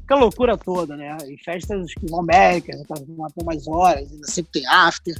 aquela 0.03 0.21
loucura 0.21 0.57
toda, 0.57 0.95
né? 0.97 1.15
E 1.27 1.37
festas 1.43 1.93
que 1.93 2.05
vão 2.07 2.25
até 2.25 3.43
mais 3.43 3.67
horas, 3.67 4.11
ainda 4.11 4.27
sempre 4.27 4.51
tem 4.51 4.67
after. 4.67 5.15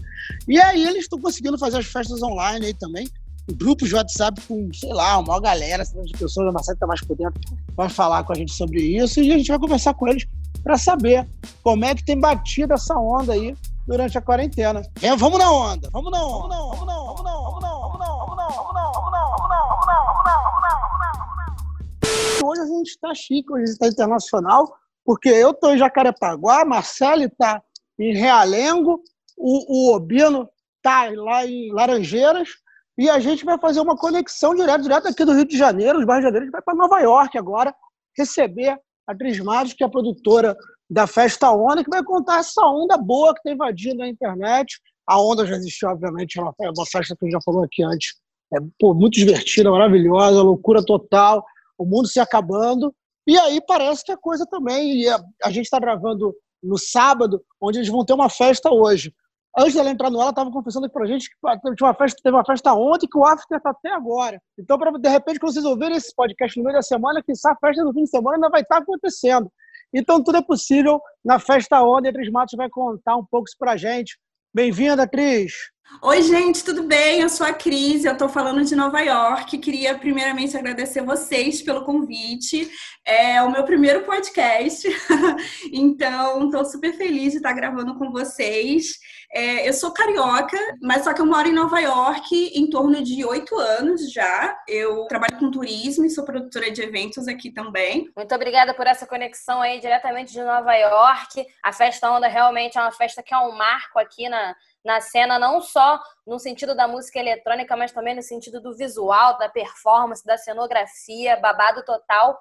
E 0.47 0.59
aí 0.59 0.83
eles 0.83 1.03
estão 1.03 1.19
conseguindo 1.19 1.57
fazer 1.57 1.77
as 1.77 1.85
festas 1.85 2.21
online 2.21 2.67
aí 2.67 2.73
também, 2.73 3.07
grupos 3.51 3.89
de 3.89 3.95
WhatsApp 3.95 4.41
com, 4.47 4.71
sei 4.73 4.93
lá, 4.93 5.17
uma 5.17 5.39
galera, 5.39 5.83
de 5.83 6.17
pessoas, 6.17 6.47
a 6.47 6.51
Marcelo 6.51 6.75
está 6.75 6.87
mais 6.87 7.01
por 7.01 7.15
dentro, 7.17 7.39
vai 7.75 7.89
falar 7.89 8.23
com 8.23 8.33
a 8.33 8.35
gente 8.35 8.53
sobre 8.53 8.81
isso 8.81 9.19
e 9.21 9.31
a 9.31 9.37
gente 9.37 9.47
vai 9.47 9.59
conversar 9.59 9.93
com 9.93 10.07
eles 10.07 10.25
para 10.63 10.77
saber 10.77 11.27
como 11.61 11.83
é 11.83 11.93
que 11.93 12.05
tem 12.05 12.19
batido 12.19 12.73
essa 12.73 12.95
onda 12.95 13.33
aí 13.33 13.55
durante 13.85 14.17
a 14.17 14.21
quarentena. 14.21 14.81
É, 15.01 15.15
vamos 15.15 15.37
na 15.37 15.51
onda, 15.51 15.89
vamos 15.91 16.11
na 16.11 16.25
onda, 16.25 16.55
vamos 16.55 16.87
na 16.87 17.01
onda, 17.01 17.13
vamos 17.13 17.23
na 17.23 17.37
onda, 17.37 17.53
vamos 17.53 17.99
na 17.99 18.07
onda, 18.07 18.23
vamos 18.23 18.39
na 18.39 18.47
vamos 18.47 18.73
na 18.73 18.87
vamos 18.87 19.11
na 19.11 19.25
vamos 19.27 19.85
na 19.85 20.03
vamos 20.03 20.25
na 20.25 20.41
vamos 20.41 20.61
na 20.61 21.53
onda. 22.01 22.47
Hoje 22.47 22.61
a 22.61 22.65
gente 22.65 22.89
está 22.89 23.13
chique, 23.13 23.51
hoje 23.51 23.63
a 23.63 23.65
gente 23.65 23.73
está 23.73 23.87
internacional, 23.87 24.73
porque 25.05 25.29
eu 25.29 25.51
estou 25.51 25.73
em 25.73 25.77
Jacarepaguá, 25.77 26.63
Marcelo 26.63 27.23
está 27.23 27.61
em 27.99 28.15
Realengo, 28.15 29.01
o, 29.37 29.91
o 29.91 29.95
Obino 29.95 30.49
está 30.77 31.09
lá 31.11 31.45
em 31.45 31.71
Laranjeiras, 31.71 32.49
e 32.97 33.09
a 33.09 33.19
gente 33.19 33.43
vai 33.43 33.57
fazer 33.57 33.79
uma 33.79 33.97
conexão 33.97 34.53
direto, 34.53 34.83
direto 34.83 35.07
aqui 35.07 35.25
do 35.25 35.33
Rio 35.33 35.45
de 35.45 35.57
Janeiro, 35.57 35.99
os 35.99 36.05
bairros 36.05 36.23
de 36.23 36.27
Janeiro, 36.27 36.43
a 36.43 36.45
gente 36.45 36.51
vai 36.51 36.61
para 36.61 36.75
Nova 36.75 36.99
York 36.99 37.37
agora, 37.37 37.73
receber 38.15 38.77
a 39.07 39.15
Cris 39.15 39.39
que 39.75 39.83
é 39.83 39.87
a 39.87 39.89
produtora 39.89 40.55
da 40.89 41.07
Festa 41.07 41.51
Onda, 41.51 41.83
que 41.83 41.89
vai 41.89 42.03
contar 42.03 42.39
essa 42.39 42.61
onda 42.61 42.97
boa 42.97 43.33
que 43.33 43.41
tem 43.41 43.53
invadido 43.53 44.03
a 44.03 44.07
internet. 44.07 44.79
A 45.07 45.19
onda 45.19 45.45
já 45.45 45.55
existiu, 45.55 45.89
obviamente, 45.89 46.39
uma, 46.39 46.53
é 46.61 46.69
uma 46.69 46.85
festa 46.85 47.15
que 47.15 47.25
a 47.25 47.27
gente 47.27 47.33
já 47.33 47.41
falou 47.43 47.63
aqui 47.63 47.83
antes. 47.83 48.13
É 48.53 48.59
pô, 48.79 48.93
muito 48.93 49.15
divertida, 49.15 49.71
maravilhosa, 49.71 50.43
loucura 50.43 50.85
total, 50.85 51.43
o 51.77 51.85
mundo 51.85 52.07
se 52.07 52.19
acabando. 52.19 52.93
E 53.25 53.37
aí 53.37 53.59
parece 53.65 54.05
que 54.05 54.11
a 54.11 54.17
coisa 54.17 54.45
também. 54.45 55.07
A, 55.09 55.19
a 55.45 55.49
gente 55.49 55.65
está 55.65 55.79
gravando 55.79 56.33
no 56.61 56.77
sábado, 56.77 57.43
onde 57.59 57.79
eles 57.79 57.89
vão 57.89 58.05
ter 58.05 58.13
uma 58.13 58.29
festa 58.29 58.71
hoje 58.71 59.11
antes 59.57 59.75
dela 59.75 59.89
entrar 59.89 60.09
no 60.09 60.19
ar, 60.19 60.23
ela 60.23 60.29
estava 60.31 60.51
confessando 60.51 60.89
pra 60.89 61.05
gente 61.05 61.29
que 61.29 61.35
tinha 61.75 61.87
uma 61.87 61.93
festa, 61.93 62.19
teve 62.23 62.35
uma 62.35 62.45
festa 62.45 62.73
ontem 62.73 63.07
que 63.07 63.17
o 63.17 63.25
after 63.25 63.61
tá 63.61 63.69
até 63.69 63.91
agora. 63.91 64.41
Então, 64.57 64.77
pra, 64.77 64.91
de 64.91 65.09
repente, 65.09 65.39
quando 65.39 65.53
vocês 65.53 65.65
ouvirem 65.65 65.97
esse 65.97 66.13
podcast 66.15 66.57
no 66.57 66.63
meio 66.63 66.75
da 66.75 66.81
semana, 66.81 67.21
que 67.23 67.31
a 67.31 67.55
festa 67.55 67.83
do 67.83 67.93
fim 67.93 68.03
de 68.03 68.09
semana 68.09 68.37
ainda 68.37 68.49
vai 68.49 68.61
estar 68.61 68.77
tá 68.77 68.81
acontecendo. 68.81 69.51
Então, 69.93 70.23
tudo 70.23 70.37
é 70.37 70.41
possível. 70.41 70.99
Na 71.23 71.39
festa 71.39 71.81
onda, 71.81 72.09
a 72.09 72.13
Cris 72.13 72.31
Matos 72.31 72.55
vai 72.57 72.69
contar 72.69 73.15
um 73.15 73.25
pouco 73.25 73.47
isso 73.47 73.57
pra 73.57 73.77
gente. 73.77 74.17
Bem-vinda, 74.53 75.07
Cris! 75.07 75.53
Oi, 76.01 76.21
gente, 76.21 76.63
tudo 76.63 76.83
bem? 76.83 77.21
Eu 77.21 77.29
sou 77.29 77.45
a 77.45 77.53
Cris, 77.53 78.03
eu 78.03 78.13
estou 78.13 78.27
falando 78.27 78.63
de 78.63 78.75
Nova 78.75 78.99
York. 79.01 79.57
Queria 79.57 79.97
primeiramente 79.97 80.57
agradecer 80.57 81.01
vocês 81.01 81.61
pelo 81.61 81.85
convite. 81.85 82.69
É 83.05 83.41
o 83.41 83.51
meu 83.51 83.63
primeiro 83.63 84.03
podcast, 84.03 84.87
então 85.71 86.45
estou 86.45 86.65
super 86.65 86.93
feliz 86.93 87.31
de 87.31 87.37
estar 87.37 87.53
gravando 87.53 87.97
com 87.97 88.11
vocês. 88.11 88.97
É, 89.31 89.67
eu 89.67 89.73
sou 89.73 89.91
carioca, 89.91 90.57
mas 90.81 91.03
só 91.03 91.13
que 91.13 91.19
eu 91.19 91.25
moro 91.25 91.47
em 91.47 91.53
Nova 91.53 91.79
York 91.79 92.51
em 92.53 92.69
torno 92.69 93.03
de 93.03 93.25
oito 93.25 93.57
anos 93.57 94.11
já. 94.11 94.57
Eu 94.67 95.05
trabalho 95.07 95.37
com 95.37 95.51
turismo 95.51 96.05
e 96.05 96.09
sou 96.09 96.23
produtora 96.23 96.71
de 96.71 96.81
eventos 96.81 97.27
aqui 97.27 97.51
também. 97.51 98.09
Muito 98.15 98.35
obrigada 98.35 98.73
por 98.73 98.87
essa 98.87 99.05
conexão 99.05 99.61
aí 99.61 99.79
diretamente 99.79 100.31
de 100.33 100.43
Nova 100.43 100.73
York. 100.75 101.45
A 101.61 101.73
Festa 101.73 102.11
Onda 102.11 102.27
realmente 102.27 102.77
é 102.77 102.81
uma 102.81 102.91
festa 102.91 103.23
que 103.23 103.33
é 103.33 103.37
um 103.37 103.51
marco 103.51 103.99
aqui 103.99 104.29
na 104.29 104.55
na 104.83 104.99
cena, 104.99 105.39
não 105.39 105.61
só 105.61 106.01
no 106.25 106.37
sentido 106.39 106.75
da 106.75 106.87
música 106.87 107.19
eletrônica, 107.19 107.75
mas 107.77 107.91
também 107.91 108.15
no 108.15 108.21
sentido 108.21 108.59
do 108.59 108.75
visual, 108.75 109.37
da 109.37 109.47
performance, 109.47 110.25
da 110.25 110.37
cenografia, 110.37 111.37
babado 111.37 111.83
total. 111.83 112.37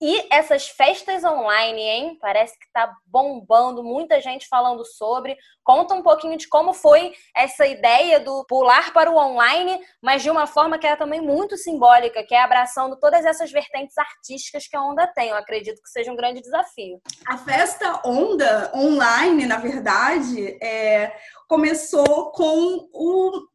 E 0.00 0.26
essas 0.30 0.68
festas 0.68 1.24
online, 1.24 1.80
hein? 1.80 2.18
Parece 2.20 2.58
que 2.58 2.66
tá 2.72 2.92
bombando, 3.06 3.82
muita 3.82 4.20
gente 4.20 4.46
falando 4.46 4.84
sobre. 4.84 5.36
Conta 5.64 5.94
um 5.94 6.02
pouquinho 6.02 6.36
de 6.36 6.48
como 6.48 6.74
foi 6.74 7.14
essa 7.34 7.66
ideia 7.66 8.20
do 8.20 8.44
pular 8.46 8.92
para 8.92 9.10
o 9.10 9.16
online, 9.16 9.80
mas 10.02 10.22
de 10.22 10.28
uma 10.28 10.46
forma 10.46 10.78
que 10.78 10.86
é 10.86 10.96
também 10.96 11.20
muito 11.20 11.56
simbólica, 11.56 12.22
que 12.24 12.34
é 12.34 12.42
abraçando 12.42 12.98
todas 12.98 13.24
essas 13.24 13.50
vertentes 13.50 13.96
artísticas 13.96 14.68
que 14.68 14.76
a 14.76 14.82
Onda 14.82 15.06
tem. 15.06 15.30
Eu 15.30 15.36
acredito 15.36 15.80
que 15.82 15.88
seja 15.88 16.12
um 16.12 16.16
grande 16.16 16.42
desafio. 16.42 17.00
A 17.26 17.38
festa 17.38 18.02
Onda 18.04 18.70
online, 18.74 19.46
na 19.46 19.56
verdade, 19.56 20.58
é, 20.62 21.16
começou 21.48 22.30
com 22.32 22.88
o 22.92 23.46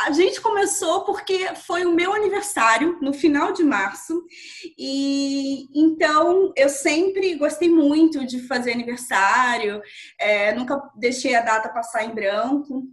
a 0.00 0.12
gente 0.12 0.40
começou 0.40 1.04
porque 1.04 1.54
foi 1.56 1.84
o 1.84 1.92
meu 1.92 2.14
aniversário 2.14 2.98
no 3.02 3.12
final 3.12 3.52
de 3.52 3.64
março 3.64 4.24
e 4.78 5.66
então 5.74 6.52
eu 6.56 6.68
sempre 6.68 7.34
gostei 7.34 7.68
muito 7.68 8.24
de 8.24 8.40
fazer 8.46 8.72
aniversário, 8.72 9.82
é, 10.18 10.54
nunca 10.54 10.80
deixei 10.94 11.34
a 11.34 11.42
data 11.42 11.68
passar 11.68 12.04
em 12.04 12.14
branco 12.14 12.84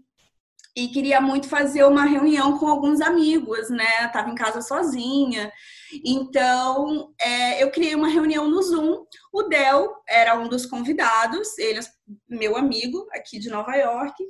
e 0.75 0.89
queria 0.89 1.21
muito 1.21 1.47
fazer 1.47 1.85
uma 1.85 2.03
reunião 2.03 2.57
com 2.57 2.67
alguns 2.67 2.99
amigos, 2.99 3.69
né? 3.69 4.09
Tava 4.09 4.29
em 4.29 4.35
casa 4.35 4.61
sozinha, 4.61 5.49
então 6.03 7.13
é, 7.21 7.63
eu 7.63 7.71
criei 7.71 7.95
uma 7.95 8.09
reunião 8.09 8.49
no 8.49 8.61
Zoom. 8.61 9.05
O 9.31 9.43
Del 9.43 9.95
era 10.07 10.37
um 10.37 10.49
dos 10.49 10.65
convidados, 10.65 11.57
ele 11.57 11.79
é 11.79 11.83
meu 12.27 12.57
amigo 12.57 13.07
aqui 13.13 13.39
de 13.39 13.49
Nova 13.49 13.73
York. 13.75 14.21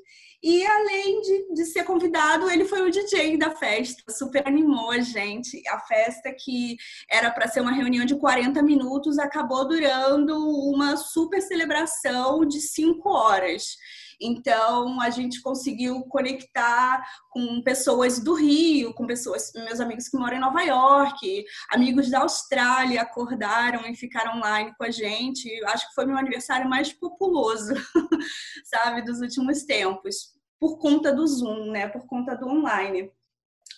E 0.45 0.63
além 0.63 1.21
de, 1.21 1.53
de 1.55 1.65
ser 1.65 1.85
convidado, 1.85 2.47
ele 2.51 2.65
foi 2.65 2.83
o 2.83 2.91
DJ 2.91 3.35
da 3.35 3.49
festa, 3.49 4.03
super 4.11 4.47
animou 4.47 4.91
a 4.91 4.99
gente. 4.99 5.67
A 5.67 5.79
festa 5.79 6.31
que 6.31 6.77
era 7.09 7.31
para 7.31 7.47
ser 7.47 7.61
uma 7.61 7.71
reunião 7.71 8.05
de 8.05 8.15
40 8.15 8.61
minutos 8.61 9.17
acabou 9.17 9.67
durando 9.67 10.37
uma 10.69 10.97
super 10.97 11.41
celebração 11.41 12.45
de 12.45 12.61
5 12.61 13.09
horas. 13.09 13.75
Então 14.21 15.01
a 15.01 15.09
gente 15.09 15.41
conseguiu 15.41 16.03
conectar 16.03 17.03
com 17.31 17.63
pessoas 17.63 18.19
do 18.19 18.35
Rio, 18.35 18.93
com 18.93 19.07
pessoas, 19.07 19.51
meus 19.55 19.79
amigos 19.79 20.07
que 20.07 20.15
moram 20.15 20.37
em 20.37 20.41
Nova 20.41 20.61
York, 20.61 21.43
amigos 21.71 22.07
da 22.11 22.19
Austrália 22.19 23.01
acordaram 23.01 23.83
e 23.87 23.95
ficaram 23.95 24.37
online 24.37 24.75
com 24.77 24.83
a 24.83 24.91
gente. 24.91 25.49
Acho 25.65 25.87
que 25.87 25.95
foi 25.95 26.05
meu 26.05 26.17
aniversário 26.19 26.69
mais 26.69 26.93
populoso, 26.93 27.73
sabe, 28.63 29.01
dos 29.01 29.21
últimos 29.21 29.63
tempos 29.63 30.34
por 30.59 30.77
conta 30.77 31.13
do 31.13 31.25
Zoom, 31.27 31.71
né? 31.71 31.87
Por 31.87 32.05
conta 32.05 32.35
do 32.35 32.47
online. 32.47 33.11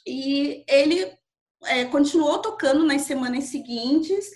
E 0.06 0.64
ele 0.68 1.12
é, 1.66 1.86
continuou 1.86 2.40
tocando 2.40 2.86
nas 2.86 3.02
semanas 3.04 3.46
seguintes, 3.46 4.30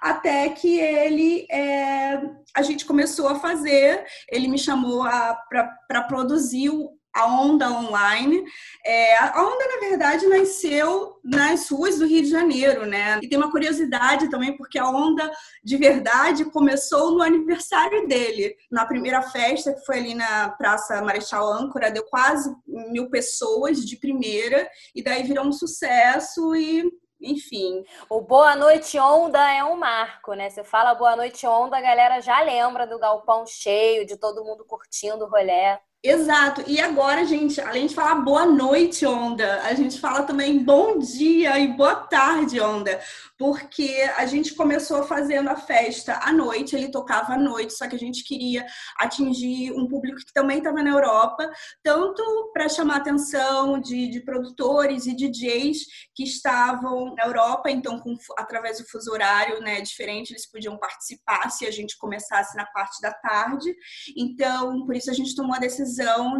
até 0.00 0.48
que 0.50 0.78
ele 0.78 1.46
é, 1.50 2.20
a 2.54 2.62
gente 2.62 2.84
começou 2.84 3.28
a 3.28 3.40
fazer, 3.40 4.06
ele 4.30 4.48
me 4.48 4.58
chamou 4.58 5.02
para 5.48 6.02
produzir 6.06 6.70
a 7.18 7.26
Onda 7.26 7.70
Online. 7.70 8.44
É, 8.84 9.16
a 9.16 9.42
Onda, 9.42 9.66
na 9.66 9.88
verdade, 9.88 10.26
nasceu 10.26 11.18
nas 11.24 11.68
ruas 11.68 11.98
do 11.98 12.06
Rio 12.06 12.22
de 12.22 12.30
Janeiro, 12.30 12.86
né? 12.86 13.18
E 13.22 13.28
tem 13.28 13.36
uma 13.36 13.50
curiosidade 13.50 14.30
também, 14.30 14.56
porque 14.56 14.78
a 14.78 14.88
Onda, 14.88 15.30
de 15.64 15.76
verdade, 15.76 16.44
começou 16.44 17.10
no 17.10 17.22
aniversário 17.22 18.06
dele. 18.06 18.54
Na 18.70 18.86
primeira 18.86 19.20
festa, 19.22 19.74
que 19.74 19.84
foi 19.84 19.98
ali 19.98 20.14
na 20.14 20.50
Praça 20.50 21.02
Marechal 21.02 21.52
Âncora, 21.52 21.90
deu 21.90 22.04
quase 22.04 22.54
mil 22.66 23.10
pessoas 23.10 23.84
de 23.84 23.96
primeira, 23.96 24.68
e 24.94 25.02
daí 25.02 25.24
virou 25.24 25.44
um 25.44 25.52
sucesso 25.52 26.54
e 26.54 26.84
enfim. 27.20 27.84
O 28.08 28.20
Boa 28.20 28.54
Noite 28.54 28.96
Onda 28.96 29.40
é 29.52 29.64
um 29.64 29.76
marco, 29.76 30.34
né? 30.34 30.48
Você 30.48 30.62
fala 30.62 30.94
Boa 30.94 31.16
Noite 31.16 31.44
Onda, 31.46 31.76
a 31.76 31.80
galera 31.80 32.20
já 32.20 32.40
lembra 32.42 32.86
do 32.86 32.96
galpão 32.96 33.44
cheio, 33.44 34.06
de 34.06 34.16
todo 34.16 34.44
mundo 34.44 34.64
curtindo 34.64 35.24
o 35.24 35.28
rolê. 35.28 35.78
Exato. 36.02 36.62
E 36.68 36.80
agora, 36.80 37.24
gente, 37.24 37.60
além 37.60 37.88
de 37.88 37.94
falar 37.94 38.14
boa 38.16 38.46
noite, 38.46 39.04
Onda, 39.04 39.62
a 39.62 39.74
gente 39.74 39.98
fala 39.98 40.22
também 40.22 40.62
bom 40.62 40.98
dia 40.98 41.58
e 41.58 41.66
boa 41.76 41.96
tarde, 41.96 42.60
Onda 42.60 43.00
porque 43.38 44.04
a 44.16 44.26
gente 44.26 44.52
começou 44.54 45.04
fazendo 45.04 45.48
a 45.48 45.54
festa 45.54 46.18
à 46.24 46.32
noite, 46.32 46.74
ele 46.74 46.90
tocava 46.90 47.34
à 47.34 47.38
noite, 47.38 47.72
só 47.72 47.86
que 47.86 47.94
a 47.94 47.98
gente 47.98 48.24
queria 48.24 48.66
atingir 48.98 49.72
um 49.72 49.86
público 49.86 50.18
que 50.18 50.32
também 50.32 50.58
estava 50.58 50.82
na 50.82 50.90
Europa, 50.90 51.48
tanto 51.80 52.50
para 52.52 52.68
chamar 52.68 52.96
atenção 52.96 53.80
de, 53.80 54.08
de, 54.08 54.20
produtores 54.20 55.06
e 55.06 55.14
DJs 55.14 55.86
que 56.16 56.24
estavam 56.24 57.14
na 57.14 57.26
Europa, 57.26 57.70
então 57.70 58.00
com, 58.00 58.16
através 58.36 58.78
do 58.78 58.88
fuso 58.88 59.12
horário 59.12 59.60
né, 59.60 59.80
diferente, 59.80 60.32
eles 60.32 60.50
podiam 60.50 60.76
participar 60.76 61.48
se 61.50 61.64
a 61.64 61.70
gente 61.70 61.96
começasse 61.96 62.56
na 62.56 62.66
parte 62.66 63.00
da 63.00 63.12
tarde. 63.12 63.72
Então, 64.16 64.84
por 64.84 64.96
isso 64.96 65.10
a 65.10 65.14
gente 65.14 65.36
tomou 65.36 65.54
a 65.54 65.60
decisão 65.60 65.87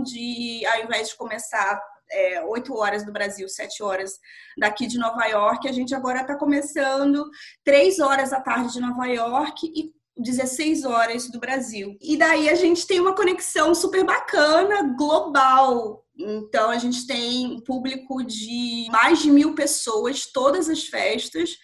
de, 0.03 0.65
ao 0.67 0.85
invés 0.85 1.09
de 1.11 1.17
começar 1.17 1.81
é, 2.11 2.43
8 2.45 2.75
horas 2.75 3.05
do 3.05 3.13
Brasil, 3.13 3.49
7 3.49 3.83
horas 3.83 4.19
daqui 4.57 4.87
de 4.87 4.99
Nova 4.99 5.25
York. 5.27 5.69
A 5.69 5.73
gente 5.73 5.95
agora 5.95 6.23
está 6.23 6.37
começando 6.37 7.29
3 7.65 7.99
horas 8.01 8.31
da 8.31 8.41
tarde 8.41 8.73
de 8.73 8.81
Nova 8.81 9.07
York 9.07 9.67
e 9.75 9.93
16 10.21 10.85
horas 10.85 11.31
do 11.31 11.39
Brasil. 11.39 11.97
E 12.03 12.17
daí 12.17 12.49
a 12.49 12.55
gente 12.55 12.87
tem 12.87 13.01
uma 13.01 13.15
conexão 13.15 13.75
super 13.75 14.05
bacana, 14.05 14.95
global. 14.97 16.05
Então 16.19 16.71
a 16.71 16.79
gente 16.79 17.07
tem 17.07 17.47
um 17.47 17.61
público 17.61 18.25
de 18.25 18.89
mais 18.91 19.21
de 19.21 19.31
mil 19.31 19.55
pessoas, 19.55 20.27
todas 20.27 20.69
as 20.69 20.85
festas 20.85 21.57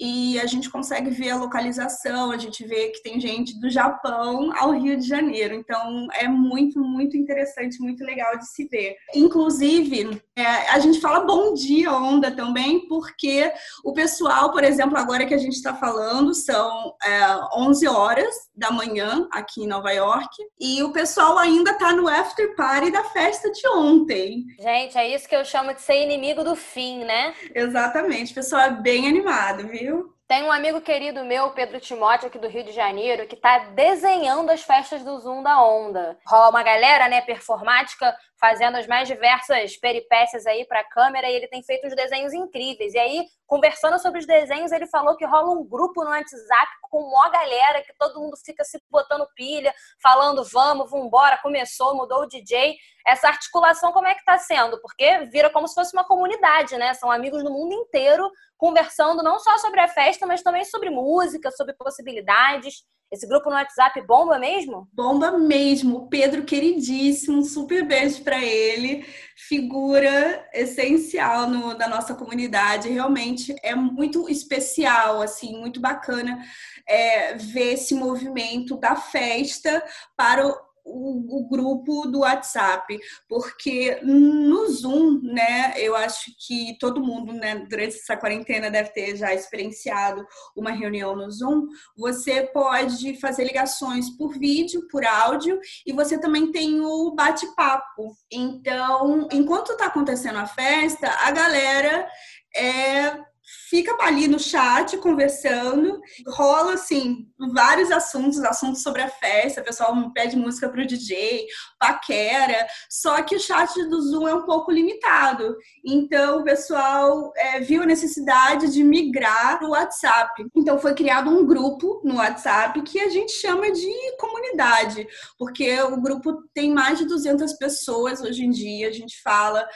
e 0.00 0.40
a 0.40 0.46
gente 0.46 0.70
consegue 0.70 1.10
ver 1.10 1.30
a 1.30 1.36
localização, 1.36 2.30
a 2.30 2.38
gente 2.38 2.66
vê 2.66 2.88
que 2.88 3.02
tem 3.02 3.20
gente 3.20 3.60
do 3.60 3.68
Japão 3.68 4.50
ao 4.56 4.72
Rio 4.72 4.96
de 4.96 5.06
Janeiro. 5.06 5.54
Então 5.54 6.08
é 6.14 6.26
muito, 6.26 6.80
muito 6.80 7.18
interessante, 7.18 7.80
muito 7.80 8.02
legal 8.02 8.38
de 8.38 8.48
se 8.48 8.66
ver. 8.66 8.96
Inclusive, 9.14 10.22
é, 10.34 10.70
a 10.70 10.78
gente 10.78 11.00
fala 11.00 11.20
bom 11.20 11.52
dia, 11.52 11.92
onda 11.92 12.30
também, 12.30 12.88
porque 12.88 13.52
o 13.84 13.92
pessoal, 13.92 14.50
por 14.52 14.64
exemplo, 14.64 14.96
agora 14.96 15.26
que 15.26 15.34
a 15.34 15.38
gente 15.38 15.54
está 15.54 15.74
falando, 15.74 16.32
são 16.32 16.94
é, 17.04 17.58
11 17.58 17.86
horas 17.86 18.34
da 18.54 18.70
manhã 18.70 19.28
aqui 19.32 19.64
em 19.64 19.66
Nova 19.66 19.90
York, 19.92 20.34
e 20.58 20.82
o 20.82 20.92
pessoal 20.92 21.36
ainda 21.36 21.72
está 21.72 21.92
no 21.92 22.08
after 22.08 22.54
party 22.54 22.90
da 22.90 23.04
festa 23.04 23.50
de 23.50 23.68
ontem. 23.68 24.46
Gente, 24.58 24.96
é 24.96 25.14
isso 25.14 25.28
que 25.28 25.36
eu 25.36 25.44
chamo 25.44 25.74
de 25.74 25.82
ser 25.82 26.02
inimigo 26.02 26.42
do 26.42 26.56
fim, 26.56 27.04
né? 27.04 27.34
Exatamente, 27.54 28.32
o 28.32 28.34
pessoal 28.34 28.62
é 28.62 28.70
bem 28.70 29.06
animado, 29.06 29.68
viu? 29.68 29.89
Tem 30.30 30.44
um 30.44 30.52
amigo 30.52 30.80
querido 30.80 31.24
meu, 31.24 31.50
Pedro 31.50 31.80
Timóteo, 31.80 32.28
aqui 32.28 32.38
do 32.38 32.46
Rio 32.46 32.62
de 32.62 32.70
Janeiro, 32.70 33.26
que 33.26 33.34
está 33.34 33.58
desenhando 33.74 34.50
as 34.50 34.62
festas 34.62 35.02
do 35.02 35.18
Zoom 35.18 35.42
da 35.42 35.60
Onda. 35.60 36.16
Rola 36.24 36.50
uma 36.50 36.62
galera, 36.62 37.08
né, 37.08 37.20
performática, 37.20 38.16
fazendo 38.38 38.76
as 38.76 38.86
mais 38.86 39.08
diversas 39.08 39.76
peripécias 39.76 40.46
aí 40.46 40.64
para 40.64 40.82
a 40.82 40.88
câmera 40.88 41.28
e 41.28 41.34
ele 41.34 41.48
tem 41.48 41.64
feito 41.64 41.84
uns 41.88 41.96
desenhos 41.96 42.32
incríveis. 42.32 42.94
E 42.94 42.98
aí, 43.00 43.26
conversando 43.44 43.98
sobre 43.98 44.20
os 44.20 44.26
desenhos, 44.26 44.70
ele 44.70 44.86
falou 44.86 45.16
que 45.16 45.26
rola 45.26 45.50
um 45.50 45.64
grupo 45.64 46.04
no 46.04 46.10
WhatsApp 46.10 46.70
com 46.82 47.02
uma 47.02 47.28
galera, 47.28 47.82
que 47.82 47.92
todo 47.98 48.20
mundo 48.20 48.36
fica 48.36 48.62
se 48.62 48.80
botando 48.88 49.26
pilha, 49.34 49.74
falando 50.00 50.44
vamos, 50.44 50.88
vambora, 50.88 51.38
começou, 51.38 51.96
mudou 51.96 52.22
o 52.22 52.28
DJ. 52.28 52.76
Essa 53.06 53.28
articulação 53.28 53.92
como 53.92 54.08
é 54.08 54.14
que 54.14 54.20
está 54.20 54.38
sendo? 54.38 54.80
Porque 54.80 55.26
vira 55.26 55.50
como 55.50 55.66
se 55.66 55.74
fosse 55.74 55.92
uma 55.94 56.04
comunidade, 56.04 56.76
né? 56.76 56.94
São 56.94 57.10
amigos 57.10 57.42
do 57.42 57.50
mundo 57.50 57.72
inteiro 57.72 58.30
conversando 58.56 59.22
não 59.22 59.38
só 59.38 59.56
sobre 59.58 59.80
a 59.80 59.88
festa, 59.88 60.26
mas 60.26 60.42
também 60.42 60.64
sobre 60.64 60.90
música, 60.90 61.50
sobre 61.50 61.74
possibilidades. 61.74 62.84
Esse 63.10 63.26
grupo 63.26 63.50
no 63.50 63.56
WhatsApp 63.56 64.00
bomba 64.06 64.38
mesmo? 64.38 64.88
Bomba 64.92 65.32
mesmo. 65.32 66.08
Pedro 66.08 66.44
queridíssimo, 66.44 67.38
um 67.38 67.44
super 67.44 67.84
beijo 67.84 68.22
para 68.22 68.40
ele. 68.40 69.04
Figura 69.36 70.48
essencial 70.54 71.48
no, 71.48 71.74
da 71.74 71.88
nossa 71.88 72.14
comunidade. 72.14 72.88
Realmente 72.88 73.56
é 73.64 73.74
muito 73.74 74.28
especial, 74.28 75.20
assim, 75.20 75.58
muito 75.58 75.80
bacana 75.80 76.40
é, 76.86 77.34
ver 77.34 77.72
esse 77.72 77.96
movimento 77.96 78.76
da 78.76 78.94
festa 78.94 79.82
para 80.16 80.46
o 80.46 80.69
o, 80.84 81.38
o, 81.38 81.48
grupo 81.48 82.06
do 82.06 82.20
WhatsApp, 82.20 82.98
porque 83.28 84.00
no 84.02 84.68
Zoom, 84.68 85.20
né, 85.22 85.74
eu 85.76 85.94
acho 85.94 86.32
que 86.46 86.76
todo 86.78 87.02
mundo, 87.02 87.32
né, 87.32 87.66
durante 87.68 87.96
essa 87.96 88.16
quarentena 88.16 88.70
deve 88.70 88.90
ter 88.90 89.16
já 89.16 89.34
experienciado 89.34 90.24
uma 90.56 90.70
reunião 90.70 91.14
no 91.14 91.30
Zoom. 91.30 91.66
Você 91.96 92.42
pode 92.52 93.18
fazer 93.20 93.44
ligações 93.44 94.10
por 94.10 94.38
vídeo, 94.38 94.86
por 94.90 95.04
áudio, 95.04 95.58
e 95.86 95.92
você 95.92 96.18
também 96.18 96.50
tem 96.50 96.80
o 96.80 97.12
bate-papo. 97.14 98.16
Então, 98.30 99.28
enquanto 99.32 99.72
está 99.72 99.86
acontecendo 99.86 100.38
a 100.38 100.46
festa, 100.46 101.08
a 101.08 101.30
galera 101.30 102.08
é 102.54 103.29
fica 103.68 103.96
ali 104.00 104.26
no 104.26 104.38
chat 104.38 104.96
conversando, 104.98 106.00
rola 106.26 106.74
assim 106.74 107.26
vários 107.52 107.90
assuntos, 107.90 108.38
assuntos 108.40 108.82
sobre 108.82 109.02
a 109.02 109.08
festa, 109.08 109.60
o 109.60 109.64
pessoal 109.64 110.12
pede 110.12 110.36
música 110.36 110.68
pro 110.68 110.86
DJ, 110.86 111.46
paquera, 111.78 112.66
só 112.88 113.22
que 113.22 113.36
o 113.36 113.40
chat 113.40 113.72
do 113.88 114.00
Zoom 114.02 114.28
é 114.28 114.34
um 114.34 114.44
pouco 114.44 114.70
limitado. 114.70 115.56
Então 115.84 116.40
o 116.40 116.44
pessoal 116.44 117.32
é, 117.36 117.60
viu 117.60 117.82
a 117.82 117.86
necessidade 117.86 118.72
de 118.72 118.82
migrar 118.82 119.58
para 119.58 119.68
o 119.68 119.70
WhatsApp. 119.70 120.46
Então 120.54 120.78
foi 120.78 120.94
criado 120.94 121.30
um 121.30 121.46
grupo 121.46 122.00
no 122.04 122.16
WhatsApp 122.16 122.80
que 122.82 123.00
a 123.00 123.08
gente 123.08 123.32
chama 123.32 123.70
de 123.70 124.16
comunidade, 124.18 125.06
porque 125.38 125.80
o 125.82 126.00
grupo 126.00 126.42
tem 126.52 126.72
mais 126.72 126.98
de 126.98 127.06
200 127.06 127.52
pessoas 127.54 128.20
hoje 128.20 128.44
em 128.44 128.50
dia, 128.50 128.88
a 128.88 128.92
gente 128.92 129.20
fala 129.22 129.66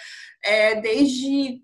é, 0.44 0.80
desde 0.80 1.60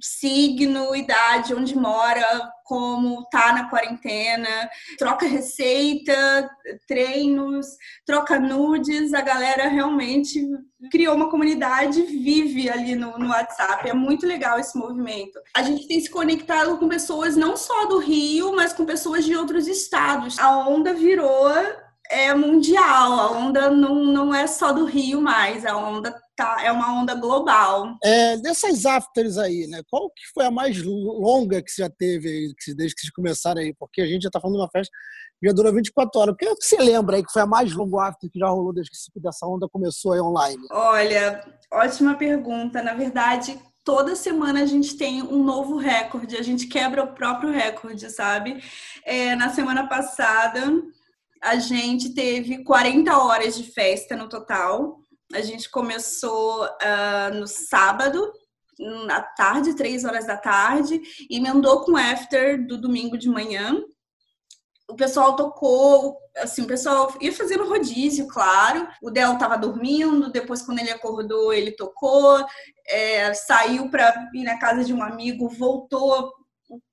signo, 0.00 0.94
idade, 0.94 1.54
onde 1.54 1.76
mora, 1.76 2.50
como 2.64 3.26
tá 3.30 3.52
na 3.52 3.68
quarentena, 3.68 4.68
troca 4.98 5.26
receita, 5.26 6.48
treinos, 6.86 7.66
troca 8.06 8.38
nudes, 8.38 9.14
a 9.14 9.20
galera 9.20 9.68
realmente 9.68 10.40
criou 10.90 11.14
uma 11.14 11.30
comunidade, 11.30 12.02
vive 12.02 12.68
ali 12.68 12.94
no, 12.94 13.18
no 13.18 13.28
WhatsApp. 13.28 13.88
É 13.88 13.94
muito 13.94 14.26
legal 14.26 14.58
esse 14.58 14.76
movimento. 14.78 15.38
A 15.56 15.62
gente 15.62 15.88
tem 15.88 16.00
se 16.00 16.10
conectado 16.10 16.76
com 16.78 16.88
pessoas 16.88 17.36
não 17.36 17.56
só 17.56 17.86
do 17.86 17.98
Rio, 17.98 18.54
mas 18.54 18.72
com 18.72 18.84
pessoas 18.84 19.24
de 19.24 19.34
outros 19.34 19.66
estados. 19.66 20.38
A 20.38 20.68
onda 20.68 20.92
virou 20.92 21.48
é 22.10 22.34
mundial, 22.34 23.12
a 23.20 23.30
onda 23.32 23.70
não, 23.70 24.04
não 24.06 24.34
é 24.34 24.46
só 24.46 24.72
do 24.72 24.84
Rio 24.84 25.20
mais, 25.20 25.66
a 25.66 25.76
onda 25.76 26.18
tá, 26.38 26.56
é 26.62 26.70
uma 26.70 26.92
onda 26.92 27.16
global. 27.16 27.96
É, 28.02 28.36
dessas 28.36 28.86
afters 28.86 29.36
aí, 29.36 29.66
né? 29.66 29.82
Qual 29.90 30.08
que 30.10 30.22
foi 30.32 30.46
a 30.46 30.50
mais 30.50 30.80
longa 30.80 31.60
que 31.60 31.70
você 31.70 31.82
já 31.82 31.90
teve 31.90 32.28
aí, 32.28 32.74
desde 32.76 32.94
que 32.94 33.00
vocês 33.00 33.12
começaram 33.12 33.60
aí? 33.60 33.74
Porque 33.74 34.00
a 34.00 34.06
gente 34.06 34.22
já 34.22 34.28
está 34.28 34.40
falando 34.40 34.54
de 34.54 34.62
uma 34.62 34.70
festa 34.70 34.92
que 35.40 35.46
já 35.48 35.52
dura 35.52 35.72
24 35.72 36.20
horas. 36.20 36.34
O 36.34 36.36
que 36.36 36.54
você 36.54 36.76
lembra 36.76 37.16
aí 37.16 37.24
que 37.24 37.32
foi 37.32 37.42
a 37.42 37.46
mais 37.46 37.72
longa 37.74 38.04
after 38.04 38.30
que 38.30 38.38
já 38.38 38.48
rolou 38.48 38.72
desde 38.72 38.92
que 38.92 39.28
essa 39.28 39.46
onda 39.46 39.68
começou 39.68 40.12
aí 40.12 40.20
online? 40.20 40.62
Olha, 40.70 41.44
ótima 41.72 42.14
pergunta. 42.14 42.82
Na 42.82 42.94
verdade, 42.94 43.58
toda 43.84 44.14
semana 44.14 44.62
a 44.62 44.66
gente 44.66 44.96
tem 44.96 45.22
um 45.22 45.42
novo 45.42 45.76
recorde, 45.76 46.36
a 46.36 46.42
gente 46.42 46.68
quebra 46.68 47.02
o 47.02 47.14
próprio 47.14 47.50
recorde, 47.50 48.08
sabe? 48.10 48.62
É, 49.04 49.34
na 49.34 49.48
semana 49.48 49.88
passada, 49.88 50.60
a 51.42 51.56
gente 51.56 52.10
teve 52.10 52.62
40 52.62 53.18
horas 53.18 53.56
de 53.56 53.64
festa 53.64 54.16
no 54.16 54.28
total. 54.28 55.00
A 55.34 55.40
gente 55.42 55.70
começou 55.70 56.64
uh, 56.64 57.34
no 57.34 57.46
sábado, 57.46 58.32
na 59.06 59.20
tarde, 59.20 59.74
três 59.74 60.04
horas 60.04 60.26
da 60.26 60.36
tarde, 60.36 61.00
e 61.28 61.36
emendou 61.36 61.84
com 61.84 61.96
after 61.96 62.66
do 62.66 62.80
domingo 62.80 63.18
de 63.18 63.28
manhã. 63.28 63.76
O 64.90 64.94
pessoal 64.94 65.36
tocou, 65.36 66.16
assim, 66.38 66.62
o 66.62 66.66
pessoal 66.66 67.14
ia 67.20 67.32
fazendo 67.32 67.68
rodízio, 67.68 68.26
claro. 68.26 68.88
O 69.02 69.10
Del 69.10 69.34
estava 69.34 69.58
dormindo, 69.58 70.32
depois, 70.32 70.62
quando 70.62 70.78
ele 70.78 70.90
acordou, 70.90 71.52
ele 71.52 71.72
tocou, 71.72 72.42
é, 72.86 73.34
saiu 73.34 73.90
para 73.90 74.30
ir 74.32 74.44
na 74.44 74.58
casa 74.58 74.82
de 74.82 74.94
um 74.94 75.02
amigo, 75.02 75.48
voltou 75.48 76.32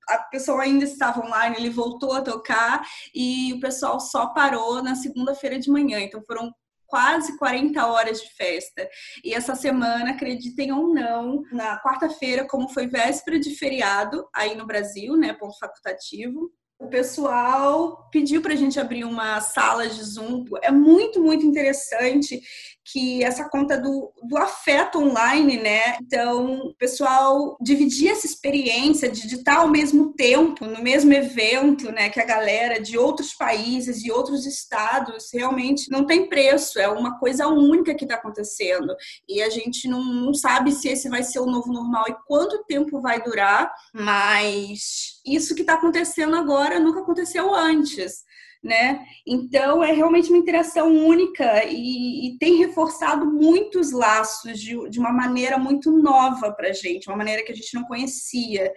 a 0.08 0.18
pessoa 0.18 0.62
ainda 0.62 0.84
estava 0.84 1.24
online, 1.24 1.56
ele 1.58 1.70
voltou 1.70 2.12
a 2.12 2.22
tocar 2.22 2.86
e 3.14 3.52
o 3.52 3.60
pessoal 3.60 4.00
só 4.00 4.28
parou 4.28 4.82
na 4.82 4.94
segunda-feira 4.94 5.58
de 5.58 5.70
manhã. 5.70 6.00
Então 6.00 6.22
foram 6.22 6.52
quase 6.86 7.36
40 7.38 7.86
horas 7.86 8.20
de 8.20 8.32
festa. 8.34 8.88
E 9.24 9.34
essa 9.34 9.54
semana, 9.54 10.10
acreditem 10.10 10.72
ou 10.72 10.92
não, 10.92 11.42
na 11.52 11.80
quarta-feira, 11.82 12.46
como 12.46 12.68
foi 12.68 12.86
véspera 12.86 13.38
de 13.38 13.54
feriado 13.56 14.26
aí 14.34 14.54
no 14.54 14.66
Brasil, 14.66 15.16
né, 15.16 15.32
ponto 15.32 15.58
facultativo, 15.58 16.50
o 16.78 16.88
pessoal 16.88 18.08
pediu 18.10 18.42
para 18.42 18.52
a 18.52 18.56
gente 18.56 18.78
abrir 18.78 19.04
uma 19.04 19.40
sala 19.40 19.88
de 19.88 20.02
Zoom. 20.02 20.44
É 20.62 20.70
muito, 20.70 21.22
muito 21.22 21.44
interessante 21.44 22.42
que 22.92 23.24
essa 23.24 23.48
conta 23.48 23.76
do, 23.76 24.12
do 24.22 24.36
afeto 24.36 24.98
online, 24.98 25.56
né? 25.56 25.96
Então, 26.00 26.58
o 26.68 26.74
pessoal 26.74 27.56
dividir 27.60 28.10
essa 28.10 28.26
experiência 28.26 29.10
de 29.10 29.26
estar 29.34 29.56
ao 29.56 29.68
mesmo 29.68 30.12
tempo, 30.12 30.64
no 30.64 30.82
mesmo 30.82 31.12
evento, 31.12 31.90
né? 31.90 32.08
Que 32.08 32.20
a 32.20 32.24
galera 32.24 32.80
de 32.80 32.96
outros 32.96 33.34
países 33.34 34.04
e 34.04 34.10
outros 34.10 34.46
estados 34.46 35.28
realmente 35.32 35.90
não 35.90 36.06
tem 36.06 36.28
preço, 36.28 36.78
é 36.78 36.88
uma 36.88 37.18
coisa 37.18 37.48
única 37.48 37.94
que 37.94 38.04
está 38.04 38.14
acontecendo. 38.14 38.94
E 39.28 39.42
a 39.42 39.50
gente 39.50 39.88
não, 39.88 40.02
não 40.02 40.34
sabe 40.34 40.70
se 40.70 40.88
esse 40.88 41.08
vai 41.08 41.24
ser 41.24 41.40
o 41.40 41.46
novo 41.46 41.72
normal 41.72 42.04
e 42.08 42.16
quanto 42.26 42.64
tempo 42.64 43.00
vai 43.00 43.20
durar, 43.22 43.72
mas 43.92 45.20
isso 45.26 45.54
que 45.54 45.62
está 45.62 45.74
acontecendo 45.74 46.36
agora 46.36 46.78
nunca 46.78 47.00
aconteceu 47.00 47.54
antes 47.54 48.24
né? 48.66 49.06
Então 49.26 49.82
é 49.82 49.92
realmente 49.92 50.28
uma 50.28 50.38
interação 50.38 50.94
única 50.94 51.64
e, 51.64 52.28
e 52.28 52.38
tem 52.38 52.56
reforçado 52.56 53.24
muitos 53.24 53.92
laços 53.92 54.60
de, 54.60 54.90
de 54.90 54.98
uma 54.98 55.12
maneira 55.12 55.56
muito 55.56 55.90
nova 55.90 56.52
para 56.52 56.68
a 56.68 56.72
gente, 56.72 57.08
uma 57.08 57.16
maneira 57.16 57.42
que 57.44 57.52
a 57.52 57.54
gente 57.54 57.74
não 57.74 57.84
conhecia. 57.84 58.72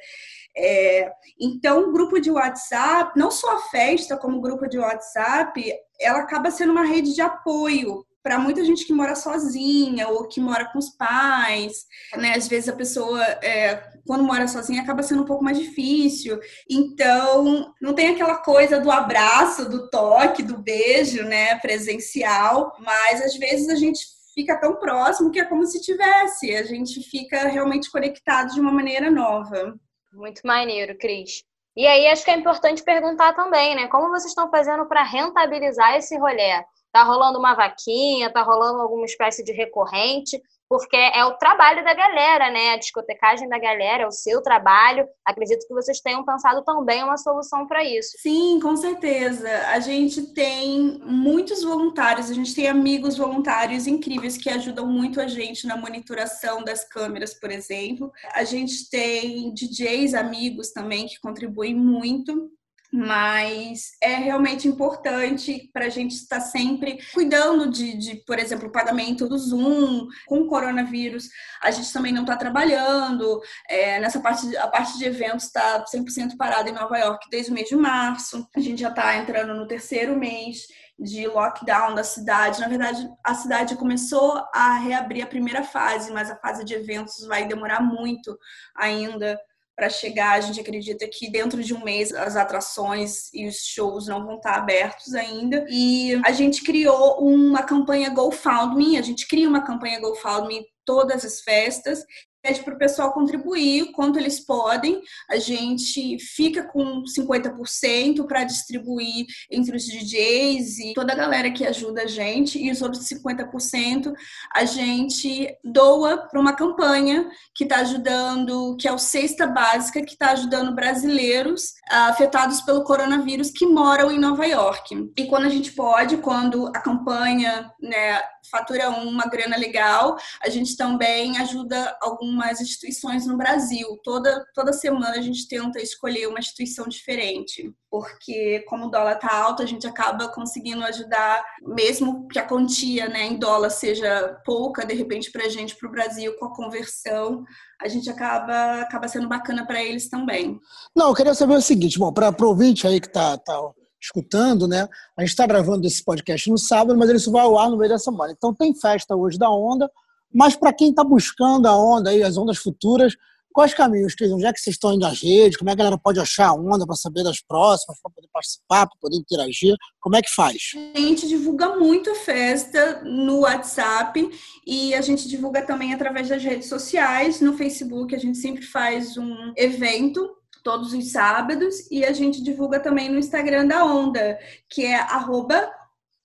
É, 0.56 1.12
então, 1.39 1.88
o 1.88 1.91
grupo 1.91 2.19
de 2.19 2.30
WhatsApp, 2.30 3.17
não 3.17 3.32
só 3.32 3.58
a 3.58 3.62
festa, 3.69 4.17
como 4.17 4.38
o 4.38 4.41
grupo 4.41 4.67
de 4.67 4.78
WhatsApp, 4.78 5.73
ela 5.99 6.19
acaba 6.19 6.52
sendo 6.52 6.71
uma 6.71 6.84
rede 6.84 7.13
de 7.13 7.21
apoio 7.21 8.06
para 8.29 8.37
muita 8.37 8.63
gente 8.63 8.85
que 8.85 8.93
mora 8.93 9.15
sozinha 9.15 10.07
ou 10.07 10.27
que 10.27 10.39
mora 10.39 10.71
com 10.71 10.77
os 10.77 10.91
pais, 10.91 11.87
né? 12.15 12.35
Às 12.35 12.47
vezes 12.47 12.69
a 12.69 12.75
pessoa, 12.75 13.23
é, 13.41 13.77
quando 14.05 14.23
mora 14.23 14.47
sozinha, 14.47 14.83
acaba 14.83 15.01
sendo 15.01 15.23
um 15.23 15.25
pouco 15.25 15.43
mais 15.43 15.57
difícil. 15.57 16.39
Então, 16.69 17.73
não 17.81 17.95
tem 17.95 18.09
aquela 18.09 18.37
coisa 18.37 18.79
do 18.79 18.91
abraço, 18.91 19.67
do 19.67 19.89
toque, 19.89 20.43
do 20.43 20.59
beijo, 20.59 21.23
né? 21.23 21.57
Presencial, 21.57 22.71
mas 22.77 23.19
às 23.19 23.35
vezes 23.35 23.67
a 23.67 23.73
gente 23.73 23.99
fica 24.35 24.55
tão 24.61 24.75
próximo 24.75 25.31
que 25.31 25.39
é 25.39 25.45
como 25.45 25.65
se 25.65 25.81
tivesse. 25.81 26.55
A 26.55 26.61
gente 26.61 27.01
fica 27.01 27.47
realmente 27.47 27.89
conectado 27.89 28.53
de 28.53 28.61
uma 28.61 28.71
maneira 28.71 29.09
nova. 29.09 29.73
Muito 30.13 30.41
maneiro, 30.45 30.95
Cris. 30.99 31.43
E 31.75 31.87
aí 31.87 32.05
acho 32.05 32.23
que 32.23 32.29
é 32.29 32.35
importante 32.35 32.83
perguntar 32.83 33.33
também, 33.33 33.73
né? 33.73 33.87
Como 33.87 34.09
vocês 34.09 34.25
estão 34.25 34.51
fazendo 34.51 34.85
para 34.85 35.01
rentabilizar 35.01 35.95
esse 35.95 36.15
rolê? 36.15 36.63
Tá 36.91 37.04
rolando 37.04 37.39
uma 37.39 37.54
vaquinha, 37.54 38.32
tá 38.32 38.41
rolando 38.41 38.82
alguma 38.82 39.06
espécie 39.06 39.43
de 39.43 39.52
recorrente, 39.52 40.41
porque 40.69 40.95
é 40.95 41.25
o 41.25 41.36
trabalho 41.38 41.84
da 41.84 41.95
galera, 41.95 42.52
né? 42.52 42.73
A 42.73 42.78
discotecagem 42.78 43.49
da 43.49 43.58
galera, 43.58 44.04
é 44.04 44.08
o 44.08 44.12
seu 44.12 44.39
trabalho. 44.43 45.08
Acredito 45.25 45.67
que 45.67 45.73
vocês 45.73 45.99
tenham 45.99 46.23
pensado 46.23 46.63
também 46.63 47.04
uma 47.04 47.17
solução 47.17 47.65
para 47.65 47.84
isso. 47.84 48.12
Sim, 48.19 48.60
com 48.62 48.78
certeza. 48.78 49.49
A 49.69 49.80
gente 49.80 50.32
tem 50.32 50.99
muitos 51.04 51.63
voluntários, 51.63 52.30
a 52.30 52.36
gente 52.36 52.54
tem 52.54 52.67
amigos 52.67 53.17
voluntários 53.17 53.88
incríveis 53.88 54.38
que 54.38 54.47
ajudam 54.47 54.86
muito 54.86 55.19
a 55.19 55.28
gente 55.28 55.65
na 55.65 55.75
monitoração 55.75 56.63
das 56.63 56.88
câmeras, 56.88 57.34
por 57.34 57.49
exemplo. 57.49 58.12
A 58.36 58.43
gente 58.43 58.88
tem 58.91 59.52
DJs 59.52 60.13
amigos 60.13 60.71
também 60.71 61.08
que 61.08 61.19
contribuem 61.19 61.73
muito 61.73 62.52
mas 62.91 63.91
é 64.02 64.15
realmente 64.15 64.67
importante 64.67 65.69
para 65.71 65.86
a 65.86 65.89
gente 65.89 66.15
estar 66.15 66.41
sempre 66.41 66.99
cuidando 67.13 67.69
de, 67.69 67.95
de, 67.95 68.15
por 68.25 68.39
exemplo, 68.39 68.67
o 68.67 68.71
pagamento 68.71 69.28
do 69.28 69.38
Zoom 69.38 70.08
com 70.28 70.41
o 70.41 70.47
coronavírus. 70.47 71.30
A 71.62 71.69
gente 71.69 71.93
também 71.93 72.12
não 72.12 72.21
está 72.21 72.36
trabalhando. 72.36 73.39
É, 73.69 73.99
nessa 73.99 74.19
parte, 74.19 74.56
a 74.58 74.67
parte 74.67 74.97
de 74.97 75.06
eventos 75.06 75.45
está 75.45 75.84
100% 75.86 76.36
parada 76.38 76.69
em 76.69 76.73
Nova 76.73 76.97
York 76.97 77.28
desde 77.30 77.52
o 77.52 77.54
mês 77.54 77.69
de 77.69 77.75
março. 77.75 78.47
A 78.56 78.60
gente 78.60 78.82
já 78.82 78.89
está 78.89 79.15
entrando 79.17 79.54
no 79.54 79.67
terceiro 79.67 80.17
mês 80.17 80.67
de 80.99 81.28
lockdown 81.28 81.95
da 81.95 82.04
cidade. 82.04 82.60
Na 82.60 82.67
verdade, 82.67 83.08
a 83.23 83.34
cidade 83.34 83.75
começou 83.75 84.43
a 84.54 84.78
reabrir 84.80 85.21
a 85.21 85.28
primeira 85.28 85.63
fase, 85.63 86.12
mas 86.12 86.30
a 86.30 86.36
fase 86.36 86.65
de 86.65 86.73
eventos 86.73 87.25
vai 87.25 87.47
demorar 87.47 87.82
muito 87.82 88.38
ainda 88.75 89.39
para 89.79 89.89
chegar. 89.89 90.33
A 90.33 90.41
gente 90.41 90.59
acredita 90.59 91.07
que 91.07 91.31
dentro 91.31 91.63
de 91.63 91.73
um 91.73 91.83
mês 91.83 92.13
as 92.13 92.35
atrações 92.35 93.33
e 93.33 93.47
os 93.47 93.55
shows 93.65 94.07
não 94.07 94.25
vão 94.25 94.35
estar 94.35 94.55
abertos 94.55 95.15
ainda. 95.15 95.65
E 95.69 96.19
a 96.25 96.31
gente 96.33 96.63
criou 96.63 97.17
uma 97.19 97.63
campanha 97.63 98.09
GoFundMe, 98.09 98.97
a 98.97 99.01
gente 99.01 99.27
cria 99.27 99.47
uma 99.47 99.65
campanha 99.65 100.01
GoFundMe 100.01 100.65
todas 100.85 101.23
as 101.23 101.39
festas 101.41 102.03
pede 102.41 102.63
para 102.63 102.73
o 102.73 102.78
pessoal 102.78 103.12
contribuir 103.13 103.91
quanto 103.91 104.17
eles 104.17 104.39
podem. 104.39 105.02
A 105.30 105.38
gente 105.38 106.17
fica 106.19 106.63
com 106.63 107.04
50% 107.04 108.25
para 108.25 108.43
distribuir 108.43 109.25
entre 109.52 109.75
os 109.75 109.86
DJs 109.86 110.80
e 110.80 110.93
toda 110.93 111.13
a 111.13 111.15
galera 111.15 111.52
que 111.52 111.65
ajuda 111.65 112.04
a 112.04 112.08
gente, 112.08 112.58
e 112.60 112.71
os 112.71 112.82
outros 112.82 113.04
50% 113.06 114.13
a 114.54 114.65
gente 114.65 115.47
doa 115.63 116.17
para 116.17 116.39
uma 116.39 116.54
campanha 116.54 117.30
que 117.56 117.63
está 117.63 117.78
ajudando, 117.78 118.75
que 118.78 118.88
é 118.88 118.91
o 118.91 118.97
Cesta 118.97 119.47
Básica, 119.47 120.02
que 120.02 120.13
está 120.13 120.32
ajudando 120.32 120.75
brasileiros 120.75 121.73
afetados 121.89 122.62
pelo 122.62 122.84
coronavírus 122.84 123.52
que 123.52 123.65
moram 123.65 124.12
em 124.12 124.19
Nova 124.19 124.45
York. 124.45 125.12
E 125.17 125.25
quando 125.25 125.45
a 125.45 125.49
gente 125.49 125.71
pode, 125.73 126.17
quando 126.17 126.67
a 126.67 126.80
campanha 126.80 127.71
né, 127.82 128.21
fatura 128.49 128.89
uma 128.89 129.25
grana 129.25 129.58
legal, 129.58 130.17
a 130.41 130.49
gente 130.49 130.75
também 130.75 131.38
ajuda 131.38 131.97
algumas 132.02 132.62
instituições 132.62 133.25
no 133.25 133.38
Brasil. 133.38 133.99
Toda, 134.04 134.45
toda 134.54 134.73
semana 134.73 135.12
a 135.12 135.21
gente 135.21 135.47
tenta 135.47 135.82
escolher 135.82 136.28
uma 136.28 136.39
instituição 136.39 136.88
diferente, 136.88 137.73
porque 137.89 138.63
como 138.67 138.86
o 138.86 138.89
dólar 138.91 139.15
está 139.15 139.36
alto, 139.36 139.63
a 139.63 139.65
gente 139.65 139.88
acaba 139.88 140.28
conseguindo 140.30 140.84
ajudar, 140.84 141.43
mesmo 141.62 142.28
que 142.28 142.39
a 142.39 142.47
quantia 142.47 143.08
né, 143.10 143.25
em 143.25 143.38
dólar 143.38 143.69
seja 143.69 144.39
pouca, 144.45 144.86
de 144.86 144.93
repente, 144.93 145.32
para 145.32 145.45
a 145.45 145.49
gente, 145.49 145.75
para 145.75 145.88
o 145.88 145.91
Brasil, 145.91 146.36
com 146.38 146.45
a 146.45 146.56
conversão, 146.56 147.43
a 147.82 147.88
gente 147.88 148.10
acaba, 148.10 148.82
acaba 148.82 149.08
sendo 149.08 149.28
bacana 149.28 149.65
para 149.65 149.82
eles 149.82 150.10
também. 150.10 150.60
Não, 150.95 151.10
eu 151.10 151.15
queria 151.15 151.34
saber 151.34 151.56
o 151.56 151.62
seguinte, 151.62 151.97
bom, 151.97 152.12
para 152.12 152.34
o 152.39 152.47
ouvinte 152.47 152.86
aí 152.86 152.99
que 152.99 153.08
está 153.08 153.38
tá 153.38 153.60
escutando, 154.01 154.67
né? 154.67 154.88
A 155.17 155.21
gente 155.21 155.31
está 155.31 155.45
gravando 155.45 155.85
esse 155.85 156.03
podcast 156.03 156.49
no 156.49 156.57
sábado, 156.57 156.97
mas 156.97 157.09
ele 157.09 157.19
só 157.19 157.31
vai 157.31 157.43
ao 157.43 157.57
ar 157.57 157.69
no 157.69 157.77
meio 157.77 157.89
da 157.89 157.99
semana. 157.99 158.33
Então 158.35 158.53
tem 158.53 158.73
festa 158.73 159.15
hoje 159.15 159.38
da 159.38 159.49
onda, 159.49 159.89
mas 160.33 160.55
para 160.55 160.73
quem 160.73 160.91
está 160.91 161.03
buscando 161.03 161.67
a 161.67 161.75
onda 161.75 162.09
aí, 162.09 162.23
as 162.23 162.38
ondas 162.38 162.57
futuras, 162.57 163.15
quais 163.51 163.73
caminhos, 163.73 164.15
Cris? 164.15 164.31
Onde 164.31 164.45
é 164.45 164.53
que 164.53 164.59
vocês 164.59 164.75
estão 164.75 164.93
indo 164.93 165.01
nas 165.01 165.21
redes? 165.21 165.57
Como 165.57 165.69
é 165.69 165.75
que 165.75 165.81
a 165.81 165.83
galera 165.83 166.01
pode 166.01 166.19
achar 166.19 166.47
a 166.47 166.53
onda 166.53 166.85
para 166.85 166.95
saber 166.95 167.23
das 167.23 167.41
próximas, 167.41 167.99
para 168.01 168.12
poder 168.12 168.29
participar, 168.31 168.88
para 168.88 168.97
poder 169.01 169.17
interagir? 169.17 169.75
Como 169.99 170.15
é 170.15 170.21
que 170.21 170.33
faz? 170.33 170.71
A 170.95 170.99
gente 170.99 171.27
divulga 171.27 171.75
muito 171.75 172.13
festa 172.15 173.01
no 173.03 173.41
WhatsApp 173.41 174.29
e 174.65 174.93
a 174.93 175.01
gente 175.01 175.27
divulga 175.27 175.62
também 175.65 175.93
através 175.93 176.29
das 176.29 176.43
redes 176.43 176.69
sociais. 176.69 177.41
No 177.41 177.57
Facebook, 177.57 178.15
a 178.15 178.19
gente 178.19 178.38
sempre 178.38 178.63
faz 178.63 179.17
um 179.17 179.53
evento 179.57 180.38
todos 180.63 180.93
os 180.93 181.11
sábados 181.11 181.89
e 181.91 182.05
a 182.05 182.13
gente 182.13 182.43
divulga 182.43 182.79
também 182.79 183.09
no 183.09 183.19
Instagram 183.19 183.67
da 183.67 183.83
Onda, 183.83 184.39
que 184.69 184.85
é 184.85 184.99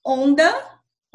onda.cc. 0.04 1.14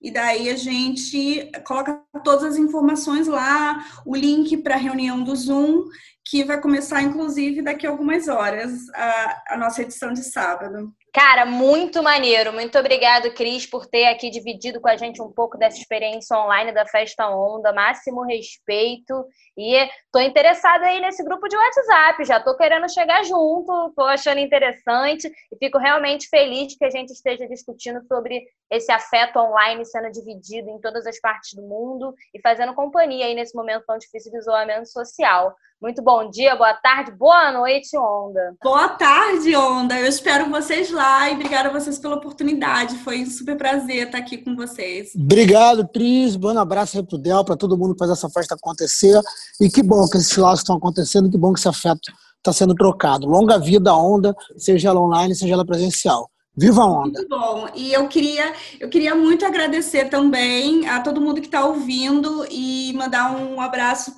E 0.00 0.10
daí 0.10 0.50
a 0.50 0.56
gente 0.56 1.50
coloca 1.64 2.02
todas 2.24 2.42
as 2.42 2.56
informações 2.56 3.28
lá, 3.28 3.84
o 4.04 4.16
link 4.16 4.56
para 4.56 4.74
a 4.74 4.78
reunião 4.78 5.22
do 5.22 5.36
Zoom, 5.36 5.84
que 6.24 6.42
vai 6.42 6.60
começar, 6.60 7.02
inclusive, 7.02 7.62
daqui 7.62 7.86
a 7.86 7.90
algumas 7.90 8.26
horas, 8.26 8.72
a, 8.94 9.54
a 9.54 9.56
nossa 9.56 9.82
edição 9.82 10.12
de 10.12 10.24
sábado. 10.24 10.92
Cara, 11.14 11.44
muito 11.44 12.02
maneiro. 12.02 12.54
Muito 12.54 12.78
obrigado, 12.78 13.34
Cris, 13.34 13.66
por 13.66 13.84
ter 13.84 14.06
aqui 14.06 14.30
dividido 14.30 14.80
com 14.80 14.88
a 14.88 14.96
gente 14.96 15.20
um 15.20 15.30
pouco 15.30 15.58
dessa 15.58 15.76
experiência 15.76 16.34
online 16.38 16.72
da 16.72 16.86
Festa 16.86 17.28
Onda. 17.28 17.70
Máximo 17.70 18.22
respeito. 18.22 19.26
E 19.54 19.86
tô 20.10 20.18
interessada 20.20 20.86
aí 20.86 21.02
nesse 21.02 21.22
grupo 21.22 21.46
de 21.48 21.54
WhatsApp. 21.54 22.24
Já 22.24 22.40
tô 22.40 22.56
querendo 22.56 22.90
chegar 22.90 23.22
junto, 23.24 23.92
tô 23.94 24.04
achando 24.04 24.38
interessante 24.38 25.30
e 25.52 25.56
fico 25.58 25.76
realmente 25.76 26.28
feliz 26.30 26.74
que 26.78 26.84
a 26.86 26.90
gente 26.90 27.10
esteja 27.10 27.46
discutindo 27.46 28.02
sobre 28.06 28.42
esse 28.70 28.90
afeto 28.90 29.38
online 29.38 29.84
sendo 29.84 30.10
dividido 30.10 30.70
em 30.70 30.80
todas 30.80 31.06
as 31.06 31.20
partes 31.20 31.52
do 31.52 31.60
mundo 31.60 32.14
e 32.32 32.40
fazendo 32.40 32.74
companhia 32.74 33.26
aí 33.26 33.34
nesse 33.34 33.54
momento 33.54 33.84
tão 33.84 33.98
difícil 33.98 34.32
de 34.32 34.38
isolamento 34.38 34.88
social. 34.88 35.54
Muito 35.82 36.00
bom 36.00 36.30
dia, 36.30 36.54
boa 36.54 36.74
tarde, 36.74 37.10
boa 37.10 37.50
noite, 37.50 37.98
Onda. 37.98 38.54
Boa 38.62 38.90
tarde, 38.90 39.56
Onda. 39.56 39.98
Eu 39.98 40.06
espero 40.06 40.48
vocês 40.48 40.92
lá 40.92 41.28
e 41.28 41.34
obrigada 41.34 41.70
a 41.70 41.72
vocês 41.72 41.98
pela 41.98 42.14
oportunidade. 42.14 42.98
Foi 42.98 43.22
um 43.22 43.26
super 43.26 43.56
prazer 43.56 44.06
estar 44.06 44.18
aqui 44.18 44.38
com 44.38 44.54
vocês. 44.54 45.10
Obrigado, 45.16 45.88
Pris. 45.88 46.36
Bom 46.36 46.56
abraço 46.56 46.96
aí 46.96 47.04
pro 47.04 47.18
Del, 47.18 47.44
para 47.44 47.56
todo 47.56 47.76
mundo 47.76 47.94
que 47.94 47.98
faz 47.98 48.12
essa 48.12 48.30
festa 48.30 48.54
acontecer. 48.54 49.20
E 49.60 49.68
que 49.68 49.82
bom 49.82 50.08
que 50.08 50.18
esses 50.18 50.36
laços 50.36 50.60
estão 50.60 50.76
acontecendo, 50.76 51.28
que 51.28 51.36
bom 51.36 51.52
que 51.52 51.58
esse 51.58 51.68
afeto 51.68 52.12
está 52.36 52.52
sendo 52.52 52.76
trocado. 52.76 53.26
Longa 53.26 53.58
vida, 53.58 53.92
Onda, 53.92 54.36
seja 54.56 54.90
ela 54.90 55.00
online, 55.00 55.34
seja 55.34 55.52
ela 55.52 55.66
presencial. 55.66 56.30
Viva 56.54 56.82
a 56.82 56.86
onda! 56.86 57.18
Muito 57.18 57.28
bom. 57.28 57.68
E 57.74 57.94
eu 57.94 58.06
queria, 58.08 58.52
eu 58.78 58.90
queria 58.90 59.14
muito 59.14 59.44
agradecer 59.44 60.10
também 60.10 60.86
a 60.86 61.00
todo 61.00 61.20
mundo 61.20 61.40
que 61.40 61.46
está 61.46 61.64
ouvindo 61.64 62.46
e 62.50 62.92
mandar 62.92 63.34
um 63.34 63.58
abraço 63.58 64.12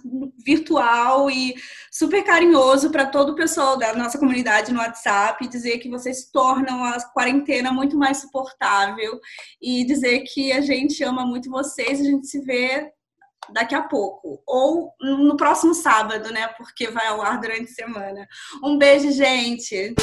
virtual 0.44 1.31
e 1.31 1.55
super 1.92 2.25
carinhoso 2.25 2.90
para 2.90 3.07
todo 3.07 3.31
o 3.31 3.35
pessoal 3.37 3.79
da 3.79 3.94
nossa 3.94 4.18
comunidade 4.18 4.73
no 4.73 4.81
WhatsApp, 4.81 5.47
dizer 5.49 5.79
que 5.79 5.88
vocês 5.88 6.29
tornam 6.33 6.85
a 6.85 7.01
quarentena 7.12 7.73
muito 7.73 7.97
mais 7.97 8.18
suportável 8.18 9.20
e 9.62 9.85
dizer 9.85 10.25
que 10.25 10.51
a 10.51 10.61
gente 10.61 11.05
ama 11.05 11.25
muito 11.25 11.49
vocês, 11.49 12.01
a 12.01 12.05
gente 12.05 12.27
se 12.27 12.40
vê 12.40 12.90
daqui 13.52 13.74
a 13.74 13.83
pouco. 13.83 14.40
Ou 14.46 14.92
no 15.00 15.37
próximo 15.37 15.74
sábado, 15.74 16.33
né? 16.33 16.48
Porque 16.57 16.90
vai 16.90 17.07
ao 17.09 17.20
ar 17.20 17.40
durante 17.40 17.70
a 17.70 17.74
semana. 17.74 18.26
Um 18.62 18.78
beijo, 18.78 19.11
gente. 19.12 19.94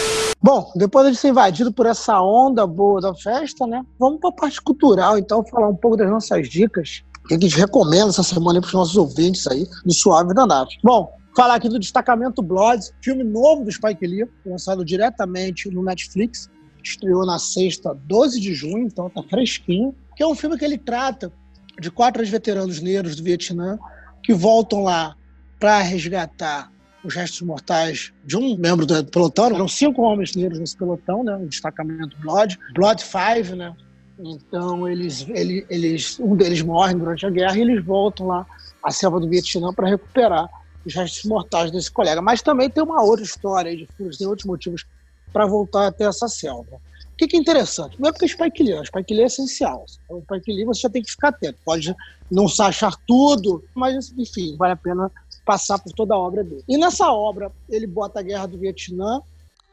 Bom, 0.41 0.71
depois 0.75 1.09
de 1.11 1.15
ser 1.15 1.29
invadido 1.29 1.71
por 1.71 1.85
essa 1.85 2.21
onda 2.21 2.65
boa 2.65 3.01
da 3.01 3.13
festa, 3.15 3.65
né? 3.67 3.83
Vamos 3.99 4.19
para 4.19 4.29
a 4.29 4.33
parte 4.33 4.61
cultural, 4.61 5.17
então, 5.17 5.45
falar 5.45 5.67
um 5.67 5.75
pouco 5.75 5.97
das 5.97 6.09
nossas 6.09 6.49
dicas. 6.49 7.03
O 7.23 7.27
que 7.27 7.35
a 7.35 7.39
gente 7.39 7.57
recomenda 7.57 8.09
essa 8.09 8.23
semana 8.23 8.59
para 8.59 8.67
os 8.67 8.73
nossos 8.73 8.97
ouvintes 8.97 9.45
aí 9.47 9.67
do 9.85 9.93
Suave 9.93 10.33
da 10.33 10.45
Nave. 10.45 10.71
Bom, 10.83 11.13
falar 11.35 11.55
aqui 11.55 11.69
do 11.69 11.79
Destacamento 11.79 12.41
Blood, 12.41 12.83
filme 13.01 13.23
novo 13.23 13.63
do 13.63 13.71
Spike 13.71 14.05
Lee, 14.05 14.27
lançado 14.45 14.83
diretamente 14.83 15.69
no 15.69 15.83
Netflix. 15.83 16.49
Estreou 16.83 17.25
na 17.25 17.37
sexta, 17.37 17.93
12 17.93 18.39
de 18.39 18.55
junho, 18.55 18.87
então 18.87 19.09
tá 19.09 19.21
fresquinho. 19.29 19.95
Que 20.15 20.23
é 20.23 20.27
um 20.27 20.35
filme 20.35 20.57
que 20.57 20.65
ele 20.65 20.77
trata 20.77 21.31
de 21.79 21.89
quatro 21.91 22.25
veteranos 22.25 22.81
negros 22.81 23.15
do 23.15 23.23
Vietnã 23.23 23.77
que 24.23 24.33
voltam 24.33 24.83
lá 24.83 25.15
para 25.59 25.79
resgatar 25.81 26.71
os 27.03 27.15
restos 27.15 27.41
mortais 27.41 28.13
de 28.23 28.37
um 28.37 28.57
membro 28.57 28.85
do 28.85 29.03
pelotão. 29.05 29.47
Eram 29.47 29.67
cinco 29.67 30.01
homens 30.03 30.35
negros 30.35 30.59
nesse 30.59 30.77
pelotão, 30.77 31.23
né? 31.23 31.37
Destacamento 31.47 32.15
Blood, 32.19 32.59
Blood 32.73 33.03
Five, 33.03 33.55
né? 33.55 33.75
Então 34.19 34.87
eles, 34.87 35.25
eles, 35.29 35.65
eles, 35.69 36.19
um 36.19 36.35
deles 36.35 36.61
morre 36.61 36.93
durante 36.93 37.25
a 37.25 37.29
guerra 37.29 37.57
e 37.57 37.61
eles 37.61 37.83
voltam 37.83 38.27
lá 38.27 38.45
à 38.83 38.91
selva 38.91 39.19
do 39.19 39.27
Vietnã 39.27 39.73
para 39.73 39.89
recuperar 39.89 40.47
os 40.85 40.93
restos 40.93 41.25
mortais 41.25 41.71
desse 41.71 41.91
colega. 41.91 42.21
Mas 42.21 42.41
também 42.41 42.69
tem 42.69 42.83
uma 42.83 43.01
outra 43.01 43.25
história 43.25 43.75
de 43.75 43.87
furos, 43.97 44.17
tem 44.17 44.27
outros 44.27 44.45
motivos 44.45 44.85
para 45.33 45.47
voltar 45.47 45.87
até 45.87 46.03
essa 46.03 46.27
selva 46.27 46.79
que, 47.21 47.27
que 47.27 47.37
é 47.37 47.39
interessante? 47.39 47.99
Não 47.99 48.09
é 48.09 48.11
porque 48.11 48.25
é 48.25 48.27
Spike 48.27 48.63
Lee, 48.63 48.85
Spike 48.85 49.13
Lee 49.13 49.23
é 49.23 49.25
essencial. 49.27 49.85
O 50.09 50.21
Spike 50.21 50.51
Lee 50.51 50.65
você 50.65 50.81
já 50.81 50.89
tem 50.89 51.03
que 51.03 51.11
ficar 51.11 51.29
atento. 51.29 51.59
Pode 51.63 51.95
não 52.31 52.47
achar 52.59 52.95
tudo, 53.07 53.63
mas, 53.75 54.11
enfim, 54.17 54.55
vale 54.57 54.73
a 54.73 54.75
pena 54.75 55.11
passar 55.45 55.77
por 55.77 55.91
toda 55.93 56.15
a 56.15 56.17
obra 56.17 56.43
dele. 56.43 56.63
E 56.67 56.77
nessa 56.77 57.11
obra, 57.11 57.51
ele 57.69 57.85
bota 57.85 58.19
a 58.19 58.23
guerra 58.23 58.47
do 58.47 58.57
Vietnã 58.57 59.21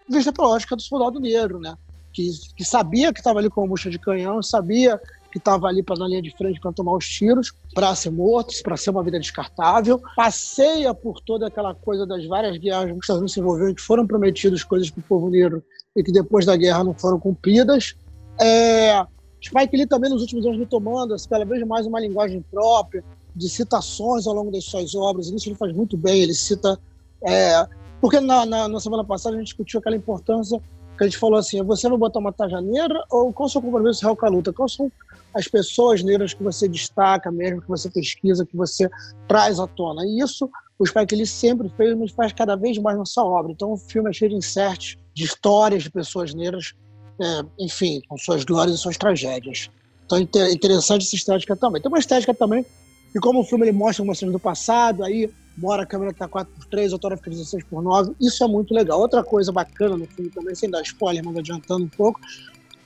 vista 0.09 0.33
pela 0.33 0.49
lógica 0.49 0.77
do 0.77 0.83
soldado 0.83 1.19
negro, 1.21 1.59
né? 1.59 1.77
Que, 2.13 2.31
que 2.57 2.65
sabia 2.65 3.13
que 3.13 3.21
estava 3.21 3.39
ali 3.39 3.49
com 3.49 3.65
a 3.65 3.67
bucha 3.67 3.89
de 3.89 3.99
canhão, 3.99 4.43
sabia 4.43 5.01
que 5.31 5.39
estava 5.39 5.67
ali 5.67 5.83
para 5.83 5.99
na 5.99 6.09
linha 6.09 6.23
de 6.23 6.35
frente 6.37 6.61
para 6.61 6.73
tomar 6.73 6.97
os 6.97 7.07
tiros, 7.07 7.53
para 7.75 7.95
ser 7.95 8.11
morto, 8.11 8.55
para 8.63 8.77
ser 8.77 8.91
uma 8.91 9.03
vida 9.03 9.19
descartável. 9.19 10.01
Passeia 10.17 10.95
por 10.95 11.21
toda 11.21 11.47
aquela 11.47 11.75
coisa 11.75 12.07
das 12.07 12.27
várias 12.27 12.57
guerras 12.57 12.87
que 12.87 12.93
os 12.93 13.01
Estados 13.01 13.19
Unidos 13.19 13.33
se 13.35 13.41
envolveram, 13.41 13.75
que 13.75 13.83
foram 13.83 14.07
prometidas 14.07 14.63
coisas 14.65 14.91
para 14.91 15.01
o 15.01 15.05
povo 15.05 15.29
negro 15.29 15.63
e 15.95 16.03
que 16.03 16.13
depois 16.13 16.47
da 16.47 16.57
guerra 16.57 16.85
não 16.85 16.95
foram 16.95 17.19
cumpridas. 17.19 17.95
É, 18.41 19.05
Spike 19.43 19.77
Lee 19.77 19.87
também 19.87 20.11
nos 20.11 20.23
últimos 20.23 20.47
anos 20.47 20.59
retomando 20.59 21.15
assim, 21.15 21.29
cada 21.29 21.45
vez 21.45 21.65
mais 21.67 21.87
uma 21.87 22.01
linguagem 22.01 22.43
própria, 22.51 23.05
de 23.35 23.49
citações 23.49 24.27
ao 24.27 24.35
longo 24.35 24.51
das 24.51 24.65
suas 24.65 24.95
obras. 24.95 25.29
Isso 25.29 25.49
ele 25.49 25.57
faz 25.57 25.73
muito 25.75 25.97
bem, 25.97 26.23
ele 26.23 26.35
cita... 26.35 26.79
É, 27.23 27.67
porque 28.01 28.21
na, 28.21 28.47
na, 28.47 28.69
na, 28.69 28.81
semana 28.81 29.05
passada 29.05 29.35
a 29.35 29.39
gente 29.39 29.49
discutiu 29.49 29.81
aquela 29.81 29.97
importância 29.97 30.61
que 30.97 31.05
a 31.05 31.07
gente 31.07 31.19
falou 31.19 31.39
assim, 31.39 31.63
você 31.63 31.89
vai 31.89 31.99
botar 31.99 32.19
uma 32.19 32.33
taja 32.33 32.61
negra 32.61 33.05
ou 33.11 33.33
qual 33.33 33.47
o 33.47 33.51
seu 33.51 33.63
compromisso 33.63 34.03
real 34.03 34.17
com 34.17 34.27
a 34.27 34.29
luta? 34.29 34.53
Quais 34.53 34.73
são 34.73 34.91
as 35.39 35.47
pessoas 35.47 36.03
negras 36.03 36.35
que 36.35 36.43
você 36.43 36.69
destaca 36.69 37.31
mesmo, 37.31 37.63
que 37.63 37.69
você 37.69 37.89
pesquisa, 37.89 38.45
que 38.45 38.57
você 38.57 38.91
traz 39.29 39.61
à 39.61 39.69
tona? 39.69 40.05
E 40.05 40.19
isso 40.19 40.51
o 40.77 40.87
Spike 40.87 41.15
Lee 41.15 41.27
sempre 41.27 41.69
fez, 41.77 41.97
mas 41.97 42.11
faz 42.11 42.33
cada 42.33 42.57
vez 42.57 42.77
mais 42.79 42.99
na 42.99 43.05
sua 43.05 43.25
obra. 43.25 43.53
Então 43.53 43.73
o 43.73 43.77
filme 43.77 44.11
é 44.11 44.13
cheio 44.13 44.31
de 44.31 44.37
inserts 44.37 44.97
de 45.15 45.25
histórias 45.25 45.85
de 45.85 45.91
pessoas 45.91 46.35
negras, 46.35 46.75
é, 47.21 47.43
enfim, 47.59 48.01
com 48.09 48.19
suas 48.19 48.45
glórias 48.45 48.77
e 48.77 48.79
suas 48.79 48.97
tragédias. 48.97 49.71
Então 50.05 50.19
é 50.19 50.53
interessante 50.53 51.07
essa 51.07 51.15
estética 51.15 51.55
também. 51.55 51.81
Tem 51.81 51.91
uma 51.91 51.99
estética 51.99 52.35
também, 52.35 52.67
e 53.15 53.19
como 53.21 53.41
o 53.41 53.45
filme 53.45 53.65
ele 53.65 53.77
mostra 53.77 54.03
uma 54.03 54.15
cena 54.15 54.33
do 54.33 54.41
passado, 54.41 55.05
aí 55.05 55.31
mora 55.57 55.83
a 55.83 55.87
câmera 55.87 56.13
tá 56.13 56.29
4x3, 56.29 56.93
outra 56.93 57.09
hora 57.09 57.17
fica 57.17 57.31
16x9, 57.31 58.15
isso 58.21 58.43
é 58.45 58.49
muito 58.49 58.73
legal. 58.73 59.01
Outra 59.01 59.25
coisa 59.25 59.53
bacana 59.53 59.97
no 59.97 60.07
filme 60.07 60.31
também, 60.31 60.55
sem 60.55 60.71
dar 60.71 60.83
spoiler, 60.83 61.25
mas 61.25 61.37
adiantando 61.37 61.85
um 61.85 61.89
pouco, 61.89 62.21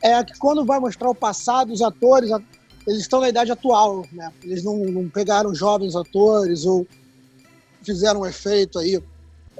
é 0.02 0.22
que 0.24 0.38
quando 0.38 0.64
vai 0.64 0.80
mostrar 0.80 1.08
o 1.08 1.14
passado, 1.14 1.72
os 1.72 1.80
atores, 1.80 2.30
eles 2.86 3.00
estão 3.00 3.20
na 3.20 3.28
idade 3.28 3.52
atual, 3.52 4.04
né? 4.12 4.32
Eles 4.42 4.64
não, 4.64 4.76
não 4.78 5.08
pegaram 5.08 5.54
jovens 5.54 5.94
atores 5.94 6.66
ou 6.66 6.86
fizeram 7.82 8.20
um 8.20 8.26
efeito 8.26 8.78
aí 8.78 9.02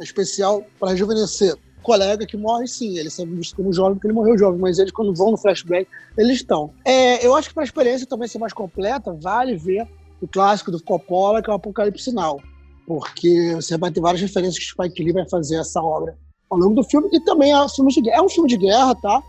especial 0.01 0.65
para 0.79 0.91
rejuvenescer 0.91 1.57
colega 1.83 2.25
que 2.25 2.37
morre, 2.37 2.67
sim, 2.67 2.97
ele 2.97 3.11
sempre 3.11 3.35
visto 3.35 3.57
como 3.57 3.73
jovem, 3.73 3.95
porque 3.95 4.07
ele 4.07 4.15
morreu 4.15 4.39
jovem, 4.39 4.59
mas 4.59 4.79
eles, 4.79 4.93
quando 4.93 5.15
vão 5.15 5.33
no 5.33 5.37
flashback, 5.37 5.87
eles 6.17 6.37
estão. 6.37 6.71
É, 6.85 7.27
eu 7.27 7.35
acho 7.35 7.49
que 7.49 7.55
para 7.55 7.65
a 7.65 7.67
experiência 7.67 8.07
também 8.07 8.29
ser 8.29 8.39
mais 8.39 8.53
completa, 8.53 9.13
vale 9.21 9.57
ver 9.57 9.87
o 10.21 10.29
clássico 10.29 10.71
do 10.71 10.83
Coppola, 10.83 11.43
que 11.43 11.51
é 11.51 11.53
o 11.53 11.57
Apocalipse 11.57 12.05
Sinal, 12.05 12.41
porque 12.87 13.55
você 13.57 13.77
vai 13.77 13.91
ter 13.91 14.01
várias 14.01 14.23
referências 14.23 14.59
que 14.59 14.65
o 14.65 14.85
Spike 14.85 15.03
Lee 15.03 15.13
vai 15.13 15.29
fazer 15.29 15.57
essa 15.57 15.83
obra 15.83 16.17
ao 16.49 16.59
longo 16.59 16.77
do 16.77 16.85
filme, 16.85 17.09
e 17.13 17.21
também 17.21 17.51
é 17.51 17.61
um 17.61 17.69
filme 17.69 17.93
de 17.93 18.01
guerra, 18.01 18.19
é 18.19 18.23
um 18.23 18.29
filme 18.29 18.49
de 18.49 18.57
guerra, 18.57 18.95
tá? 18.95 19.23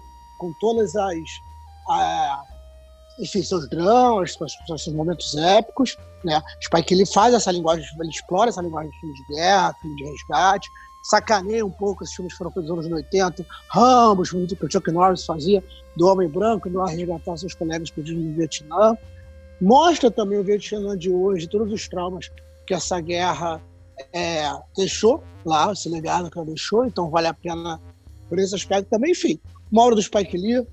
Com 0.43 0.51
todas 0.59 0.93
as. 0.93 1.29
A, 1.89 2.43
enfim, 3.17 3.41
seus 3.41 3.69
dramas, 3.69 4.33
seus, 4.33 4.53
seus 4.67 4.93
momentos 4.93 5.33
épicos, 5.35 5.95
né? 6.23 6.41
Spike 6.61 6.95
Lee 6.95 7.05
faz 7.05 7.33
essa 7.33 7.49
linguagem, 7.49 7.85
ele 7.97 8.09
explora 8.09 8.49
essa 8.49 8.61
linguagem 8.61 8.91
de 8.91 8.99
filme 8.99 9.15
de 9.15 9.35
guerra, 9.35 9.73
filme 9.81 9.95
de 9.95 10.03
resgate, 10.03 10.69
sacaneia 11.03 11.65
um 11.65 11.71
pouco 11.71 12.03
esses 12.03 12.13
filmes 12.13 12.33
que 12.33 12.37
foram 12.39 12.51
feitos 12.51 12.69
nos 12.69 12.85
anos 12.85 12.97
80, 12.97 13.45
Rambo, 13.69 14.25
filmes 14.25 14.51
que 14.51 14.65
o 14.65 14.69
Chuck 14.69 14.91
Norris 14.91 15.25
fazia, 15.25 15.63
do 15.95 16.07
homem 16.07 16.27
branco, 16.27 16.67
indo 16.67 16.79
lá 16.79 16.87
resgatar 16.87 17.37
seus 17.37 17.53
colegas 17.53 17.89
perdidos 17.89 18.21
no 18.21 18.33
Vietnã. 18.33 18.97
Mostra 19.61 20.11
também 20.11 20.39
o 20.39 20.43
Vietnã 20.43 20.97
de 20.97 21.09
hoje, 21.09 21.47
todos 21.47 21.71
os 21.71 21.87
traumas 21.87 22.29
que 22.67 22.73
essa 22.73 22.99
guerra 22.99 23.61
é, 24.11 24.51
deixou 24.75 25.23
lá, 25.45 25.71
esse 25.71 25.87
legado 25.87 26.29
que 26.29 26.37
ela 26.37 26.47
deixou, 26.47 26.85
então 26.85 27.09
vale 27.09 27.27
a 27.27 27.33
pena 27.33 27.79
por 28.27 28.39
esse 28.39 28.55
aspecto 28.55 28.89
também. 28.89 29.11
Enfim, 29.11 29.39
obra 29.81 29.95
do 29.95 30.01
Spike 30.01 30.37
Lee, 30.37 30.65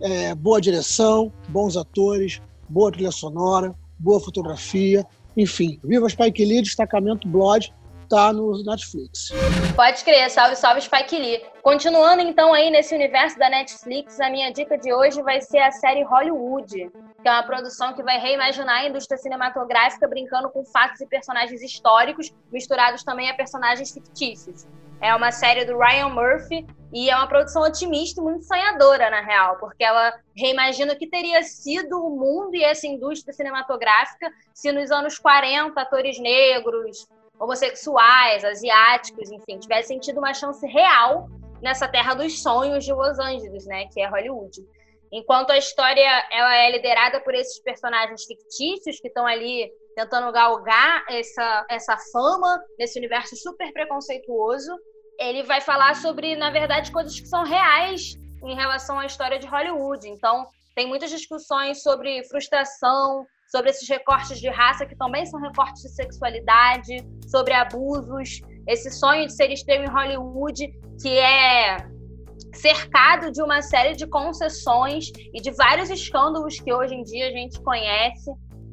é, 0.00 0.34
boa 0.34 0.60
direção, 0.60 1.32
bons 1.48 1.76
atores, 1.76 2.40
boa 2.68 2.90
trilha 2.90 3.10
sonora, 3.10 3.74
boa 3.98 4.20
fotografia, 4.20 5.06
enfim. 5.36 5.78
Viva 5.84 6.08
Spike 6.08 6.44
Lee, 6.44 6.62
destacamento 6.62 7.26
Blood, 7.28 7.72
tá 8.08 8.32
no 8.32 8.62
Netflix. 8.64 9.28
Pode 9.76 10.02
crer, 10.02 10.30
salve, 10.30 10.56
salve 10.56 10.80
Spike 10.80 11.16
Lee. 11.18 11.42
Continuando 11.62 12.22
então 12.22 12.52
aí 12.52 12.70
nesse 12.70 12.94
universo 12.94 13.38
da 13.38 13.50
Netflix, 13.50 14.18
a 14.18 14.30
minha 14.30 14.50
dica 14.50 14.78
de 14.78 14.92
hoje 14.92 15.22
vai 15.22 15.40
ser 15.40 15.58
a 15.58 15.70
série 15.70 16.02
Hollywood, 16.02 16.90
que 17.22 17.28
é 17.28 17.30
uma 17.30 17.42
produção 17.42 17.92
que 17.94 18.02
vai 18.02 18.18
reimaginar 18.18 18.82
a 18.82 18.88
indústria 18.88 19.18
cinematográfica 19.18 20.08
brincando 20.08 20.48
com 20.48 20.64
fatos 20.64 21.00
e 21.00 21.06
personagens 21.06 21.62
históricos, 21.62 22.32
misturados 22.50 23.04
também 23.04 23.28
a 23.30 23.34
personagens 23.34 23.92
fictícios. 23.92 24.66
É 25.00 25.14
uma 25.14 25.30
série 25.30 25.64
do 25.64 25.78
Ryan 25.78 26.08
Murphy 26.08 26.66
e 26.92 27.08
é 27.08 27.16
uma 27.16 27.26
produção 27.26 27.62
otimista 27.62 28.20
e 28.20 28.24
muito 28.24 28.44
sonhadora, 28.44 29.10
na 29.10 29.20
real, 29.20 29.56
porque 29.58 29.84
ela 29.84 30.12
reimagina 30.36 30.92
o 30.92 30.96
que 30.96 31.06
teria 31.06 31.42
sido 31.42 32.02
o 32.04 32.10
mundo 32.10 32.54
e 32.54 32.64
essa 32.64 32.86
indústria 32.86 33.32
cinematográfica 33.32 34.30
se 34.54 34.72
nos 34.72 34.90
anos 34.90 35.18
40 35.18 35.80
atores 35.80 36.18
negros, 36.18 37.06
homossexuais, 37.38 38.44
asiáticos, 38.44 39.30
enfim, 39.30 39.58
tivessem 39.58 40.00
tido 40.00 40.18
uma 40.18 40.34
chance 40.34 40.66
real 40.66 41.28
nessa 41.62 41.86
terra 41.86 42.14
dos 42.14 42.42
sonhos 42.42 42.84
de 42.84 42.92
Los 42.92 43.18
Angeles, 43.18 43.66
né, 43.66 43.86
que 43.86 44.00
é 44.00 44.08
Hollywood. 44.08 44.66
Enquanto 45.12 45.50
a 45.50 45.58
história 45.58 46.26
ela 46.30 46.54
é 46.56 46.70
liderada 46.70 47.20
por 47.20 47.34
esses 47.34 47.60
personagens 47.62 48.24
fictícios 48.24 49.00
que 49.00 49.08
estão 49.08 49.26
ali 49.26 49.70
tentando 49.96 50.30
galgar 50.30 51.04
essa, 51.08 51.66
essa 51.68 51.96
fama 52.12 52.62
nesse 52.78 52.98
universo 52.98 53.34
super 53.36 53.72
preconceituoso, 53.72 54.70
ele 55.18 55.42
vai 55.42 55.60
falar 55.60 55.96
sobre, 55.96 56.36
na 56.36 56.50
verdade, 56.50 56.92
coisas 56.92 57.18
que 57.18 57.26
são 57.26 57.42
reais 57.42 58.14
em 58.44 58.54
relação 58.54 58.98
à 58.98 59.06
história 59.06 59.38
de 59.38 59.46
Hollywood. 59.46 60.08
Então, 60.08 60.46
tem 60.76 60.86
muitas 60.86 61.10
discussões 61.10 61.82
sobre 61.82 62.22
frustração, 62.28 63.26
sobre 63.50 63.70
esses 63.70 63.88
recortes 63.88 64.38
de 64.38 64.48
raça 64.48 64.86
que 64.86 64.96
também 64.96 65.26
são 65.26 65.40
recortes 65.40 65.82
de 65.82 65.88
sexualidade, 65.88 66.98
sobre 67.28 67.54
abusos, 67.54 68.40
esse 68.68 68.90
sonho 68.90 69.26
de 69.26 69.34
ser 69.34 69.50
extremo 69.50 69.86
em 69.86 69.90
Hollywood 69.90 70.70
que 71.00 71.18
é 71.18 71.78
cercado 72.60 73.30
de 73.30 73.42
uma 73.42 73.62
série 73.62 73.94
de 73.94 74.06
concessões 74.06 75.10
e 75.32 75.40
de 75.40 75.50
vários 75.50 75.90
escândalos 75.90 76.60
que 76.60 76.72
hoje 76.72 76.94
em 76.94 77.02
dia 77.02 77.28
a 77.28 77.32
gente 77.32 77.60
conhece. 77.60 78.30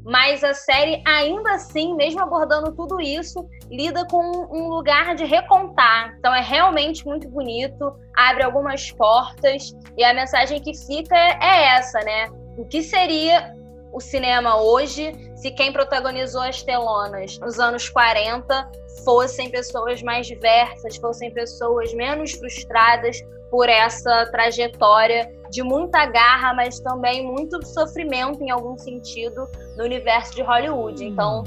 mas 0.07 0.43
a 0.43 0.53
série, 0.53 1.01
ainda 1.03 1.55
assim, 1.55 1.95
mesmo 1.95 2.21
abordando 2.21 2.71
tudo 2.75 3.01
isso, 3.01 3.43
lida 3.71 4.05
com 4.05 4.21
um 4.51 4.67
lugar 4.69 5.15
de 5.15 5.25
recontar. 5.25 6.13
Então 6.19 6.31
é 6.31 6.41
realmente 6.41 7.03
muito 7.03 7.27
bonito, 7.27 7.91
abre 8.15 8.43
algumas 8.43 8.91
portas, 8.91 9.75
e 9.97 10.03
a 10.03 10.13
mensagem 10.13 10.61
que 10.61 10.77
fica 10.85 11.15
é 11.15 11.77
essa, 11.77 11.99
né? 12.01 12.27
O 12.55 12.65
que 12.65 12.83
seria 12.83 13.51
o 13.91 13.99
cinema 13.99 14.61
hoje 14.61 15.11
se 15.35 15.49
quem 15.51 15.73
protagonizou 15.73 16.41
as 16.41 16.61
telonas 16.61 17.39
nos 17.39 17.59
anos 17.59 17.89
40 17.89 18.69
fossem 19.03 19.49
pessoas 19.49 20.03
mais 20.03 20.27
diversas, 20.27 20.97
fossem 20.97 21.33
pessoas 21.33 21.93
menos 21.93 22.33
frustradas 22.33 23.17
por 23.49 23.69
essa 23.69 24.25
trajetória 24.27 25.31
de 25.49 25.63
muita 25.63 26.05
garra, 26.05 26.53
mas 26.53 26.79
também 26.79 27.25
muito 27.25 27.65
sofrimento 27.65 28.43
em 28.43 28.51
algum 28.51 28.77
sentido 28.77 29.49
no 29.77 29.83
universo 29.83 30.35
de 30.35 30.41
Hollywood. 30.41 31.03
Hum. 31.03 31.07
Então, 31.07 31.43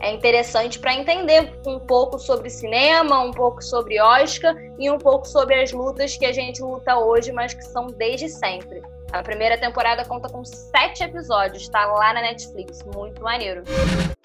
é 0.00 0.12
interessante 0.12 0.78
para 0.78 0.94
entender 0.94 1.52
um 1.66 1.78
pouco 1.78 2.18
sobre 2.18 2.48
cinema, 2.50 3.20
um 3.20 3.32
pouco 3.32 3.62
sobre 3.62 4.00
Oscar 4.00 4.54
e 4.78 4.88
um 4.90 4.98
pouco 4.98 5.26
sobre 5.26 5.60
as 5.60 5.72
lutas 5.72 6.16
que 6.16 6.24
a 6.24 6.32
gente 6.32 6.62
luta 6.62 6.96
hoje, 6.96 7.32
mas 7.32 7.52
que 7.52 7.62
são 7.62 7.86
desde 7.88 8.28
sempre. 8.28 8.80
A 9.12 9.22
primeira 9.22 9.58
temporada 9.58 10.04
conta 10.04 10.28
com 10.28 10.44
sete 10.44 11.02
episódios, 11.02 11.62
está 11.62 11.86
lá 11.86 12.12
na 12.12 12.20
Netflix, 12.20 12.84
muito 12.94 13.22
maneiro. 13.22 13.62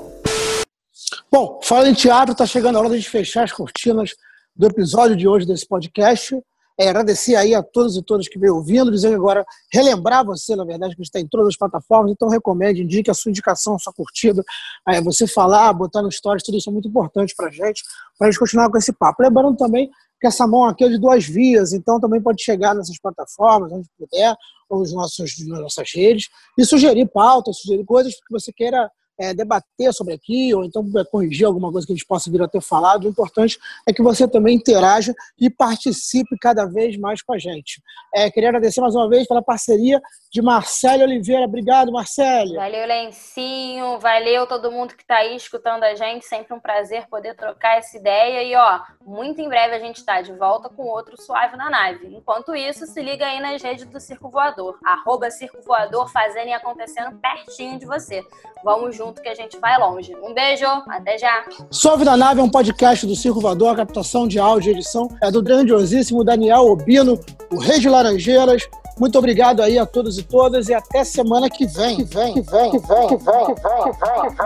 Bom, 1.32 1.60
falando 1.64 1.88
em 1.88 1.94
teatro, 1.94 2.34
está 2.34 2.46
chegando 2.46 2.78
a 2.78 2.80
hora 2.80 2.90
de 2.90 3.10
fechar 3.10 3.44
as 3.44 3.52
cortinas 3.52 4.12
do 4.56 4.68
episódio 4.68 5.16
de 5.16 5.28
hoje 5.28 5.46
desse 5.46 5.68
podcast. 5.68 6.38
É, 6.80 6.90
agradecer 6.90 7.36
aí 7.36 7.54
a 7.54 7.62
todos 7.62 7.96
e 7.98 8.02
todas 8.02 8.28
que 8.28 8.40
veio 8.40 8.56
ouvindo, 8.56 8.92
dizer 8.92 9.10
que 9.10 9.16
agora, 9.16 9.46
relembrar 9.72 10.26
você, 10.26 10.56
na 10.56 10.66
verdade, 10.66 10.96
que 10.96 11.02
está 11.02 11.20
em 11.20 11.28
todas 11.28 11.48
as 11.48 11.58
plataformas, 11.58 12.12
então 12.12 12.30
recomende, 12.30 12.82
indique 12.82 13.12
a 13.12 13.14
sua 13.14 13.30
indicação, 13.30 13.76
a 13.76 13.80
sua 13.80 13.94
curtida, 13.94 14.44
é, 14.88 15.02
você 15.02 15.28
falar, 15.28 15.72
botar 15.74 16.02
no 16.02 16.12
stories, 16.12 16.44
tudo 16.44 16.58
isso 16.58 16.70
é 16.70 16.74
muito 16.74 16.88
importante 16.88 17.34
para 17.36 17.48
a 17.48 17.52
gente, 17.52 17.84
para 18.18 18.28
a 18.28 18.32
gente 18.32 18.40
continuar 18.40 18.70
com 18.70 18.78
esse 18.78 18.94
papo. 18.94 19.22
Lembrando 19.22 19.56
também 19.58 19.90
que 20.20 20.28
essa 20.28 20.46
mão 20.46 20.66
aqui 20.66 20.84
é 20.84 20.90
de 20.90 21.00
duas 21.00 21.26
vias, 21.26 21.74
então 21.74 22.00
também 22.00 22.22
pode 22.22 22.44
chegar 22.44 22.76
nessas 22.76 23.00
plataformas, 23.00 23.72
onde 23.72 23.90
puder, 23.98 24.36
ou 24.70 24.80
nos 24.80 24.94
nossos, 24.94 25.48
nas 25.48 25.60
nossas 25.60 25.90
redes, 25.94 26.30
e 26.58 26.64
sugerir 26.64 27.08
pautas, 27.08 27.58
sugerir 27.58 27.84
coisas 27.84 28.14
que 28.14 28.32
você 28.32 28.54
queira 28.54 28.90
é, 29.20 29.34
debater 29.34 29.94
sobre 29.94 30.14
aqui, 30.14 30.54
ou 30.54 30.64
então 30.64 30.84
é, 30.98 31.04
corrigir 31.06 31.46
alguma 31.46 31.72
coisa 31.72 31.86
que 31.86 31.94
a 31.94 31.96
gente 31.96 32.08
possa 32.08 32.32
vir 32.32 32.42
a 32.42 32.48
ter 32.48 32.62
falado. 32.62 33.06
O 33.06 33.10
importante 33.10 33.60
é 33.88 33.94
que 33.94 34.02
você 34.02 34.28
também 34.28 34.56
interaja 34.56 35.14
e 35.40 35.50
participe 35.50 36.38
cada 36.40 36.66
vez 36.66 36.98
mais 36.98 37.22
com 37.22 37.34
a 37.34 37.38
gente. 37.38 37.82
É, 38.14 38.30
queria 38.30 38.50
agradecer 38.50 38.82
mais 38.82 38.96
uma 38.96 39.10
vez 39.10 39.28
pela 39.28 39.42
parceria 39.42 40.02
de 40.32 40.42
Marcelo 40.42 41.04
Oliveira. 41.04 41.46
Obrigado, 41.46 41.92
Marcelo. 41.92 42.56
Valeu, 42.56 42.88
Lencinho. 42.88 44.00
Valeu 44.00 44.48
todo 44.48 44.72
mundo 44.72 44.96
que 44.96 45.04
está 45.04 45.18
aí 45.18 45.36
escutando 45.36 45.84
a 45.84 45.94
gente. 45.94 46.26
Sempre 46.26 46.54
um 46.54 46.60
prazer 46.60 47.08
poder 47.10 47.36
trocar 47.36 47.78
essa 47.78 47.98
ideia. 47.98 48.44
E, 48.44 48.56
ó, 48.56 48.80
muito 49.06 49.42
em 49.42 49.50
breve 49.50 49.76
a 49.76 49.80
gente 49.80 49.98
está 49.98 50.22
de 50.22 50.32
volta 50.34 50.70
com 50.70 50.84
outro 50.84 51.22
Suave 51.22 51.58
na 51.58 51.70
Nave. 51.70 52.08
Enquanto 52.16 52.56
isso, 52.56 52.86
se 52.86 53.02
liga 53.02 53.26
aí 53.26 53.42
nas 53.42 53.62
redes 53.62 53.86
do 53.86 54.00
Circo 54.00 54.30
Voador. 54.30 54.80
Arroba 54.86 55.30
Circo 55.30 55.62
Voador, 55.62 56.10
fazendo 56.10 56.48
e 56.48 56.54
acontecendo 56.54 57.20
pertinho 57.20 57.78
de 57.78 57.86
você. 57.86 58.24
Vamos 58.64 58.96
junto 58.96 59.11
junto 59.12 59.22
que 59.22 59.30
a 59.30 59.36
gente 59.36 59.60
vai 59.60 59.78
longe. 59.78 60.16
Um 60.16 60.34
beijo, 60.34 60.66
até 60.66 61.18
já. 61.18 61.46
Suave 61.70 62.06
da 62.06 62.16
Nave 62.16 62.40
é 62.40 62.44
um 62.44 62.50
podcast 62.50 63.06
do 63.06 63.16
Circo 63.16 63.42
Voador, 63.42 63.74
a 63.74 63.76
captação 63.76 64.28
de 64.28 64.40
áudio 64.40 64.72
e 64.72 64.74
edição 64.74 65.10
é 65.22 65.30
do 65.30 65.44
grandiosíssimo 65.44 66.24
Daniel 66.24 66.62
Obino, 66.62 67.20
o 67.52 67.60
Rei 67.60 67.80
de 67.80 67.90
Laranjeiras. 67.90 68.68
Muito 68.98 69.18
obrigado 69.18 69.62
aí 69.62 69.78
a 69.78 69.86
todos 69.86 70.18
e 70.18 70.24
todas 70.24 70.70
e 70.70 70.74
até 70.74 71.04
semana 71.04 71.50
que 71.50 71.66
vem. 71.66 71.98
Que 71.98 72.04
vem, 72.04 72.34
que 72.34 72.42
vem, 72.42 72.72
que 72.72 72.80
vem, 72.80 73.08
que 73.08 73.18
vem, 73.18 73.18
que 73.18 73.18
vem, 73.18 73.88
que 73.88 73.92
vem. 73.98 74.42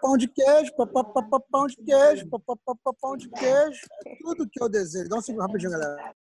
Pão 0.00 0.16
de 0.16 0.28
queijo, 0.28 0.72
pão 0.76 1.66
de 1.66 1.76
queijo, 1.84 2.30
pão 3.00 3.16
de 3.16 3.28
queijo. 3.28 3.80
É 4.06 4.16
tudo 4.22 4.48
que 4.50 4.62
eu 4.62 4.68
desejo. 4.68 5.08
Dá 5.08 5.16
um 5.16 5.20
segundo 5.20 5.42
rapidinho, 5.42 5.72
galera. 5.72 6.14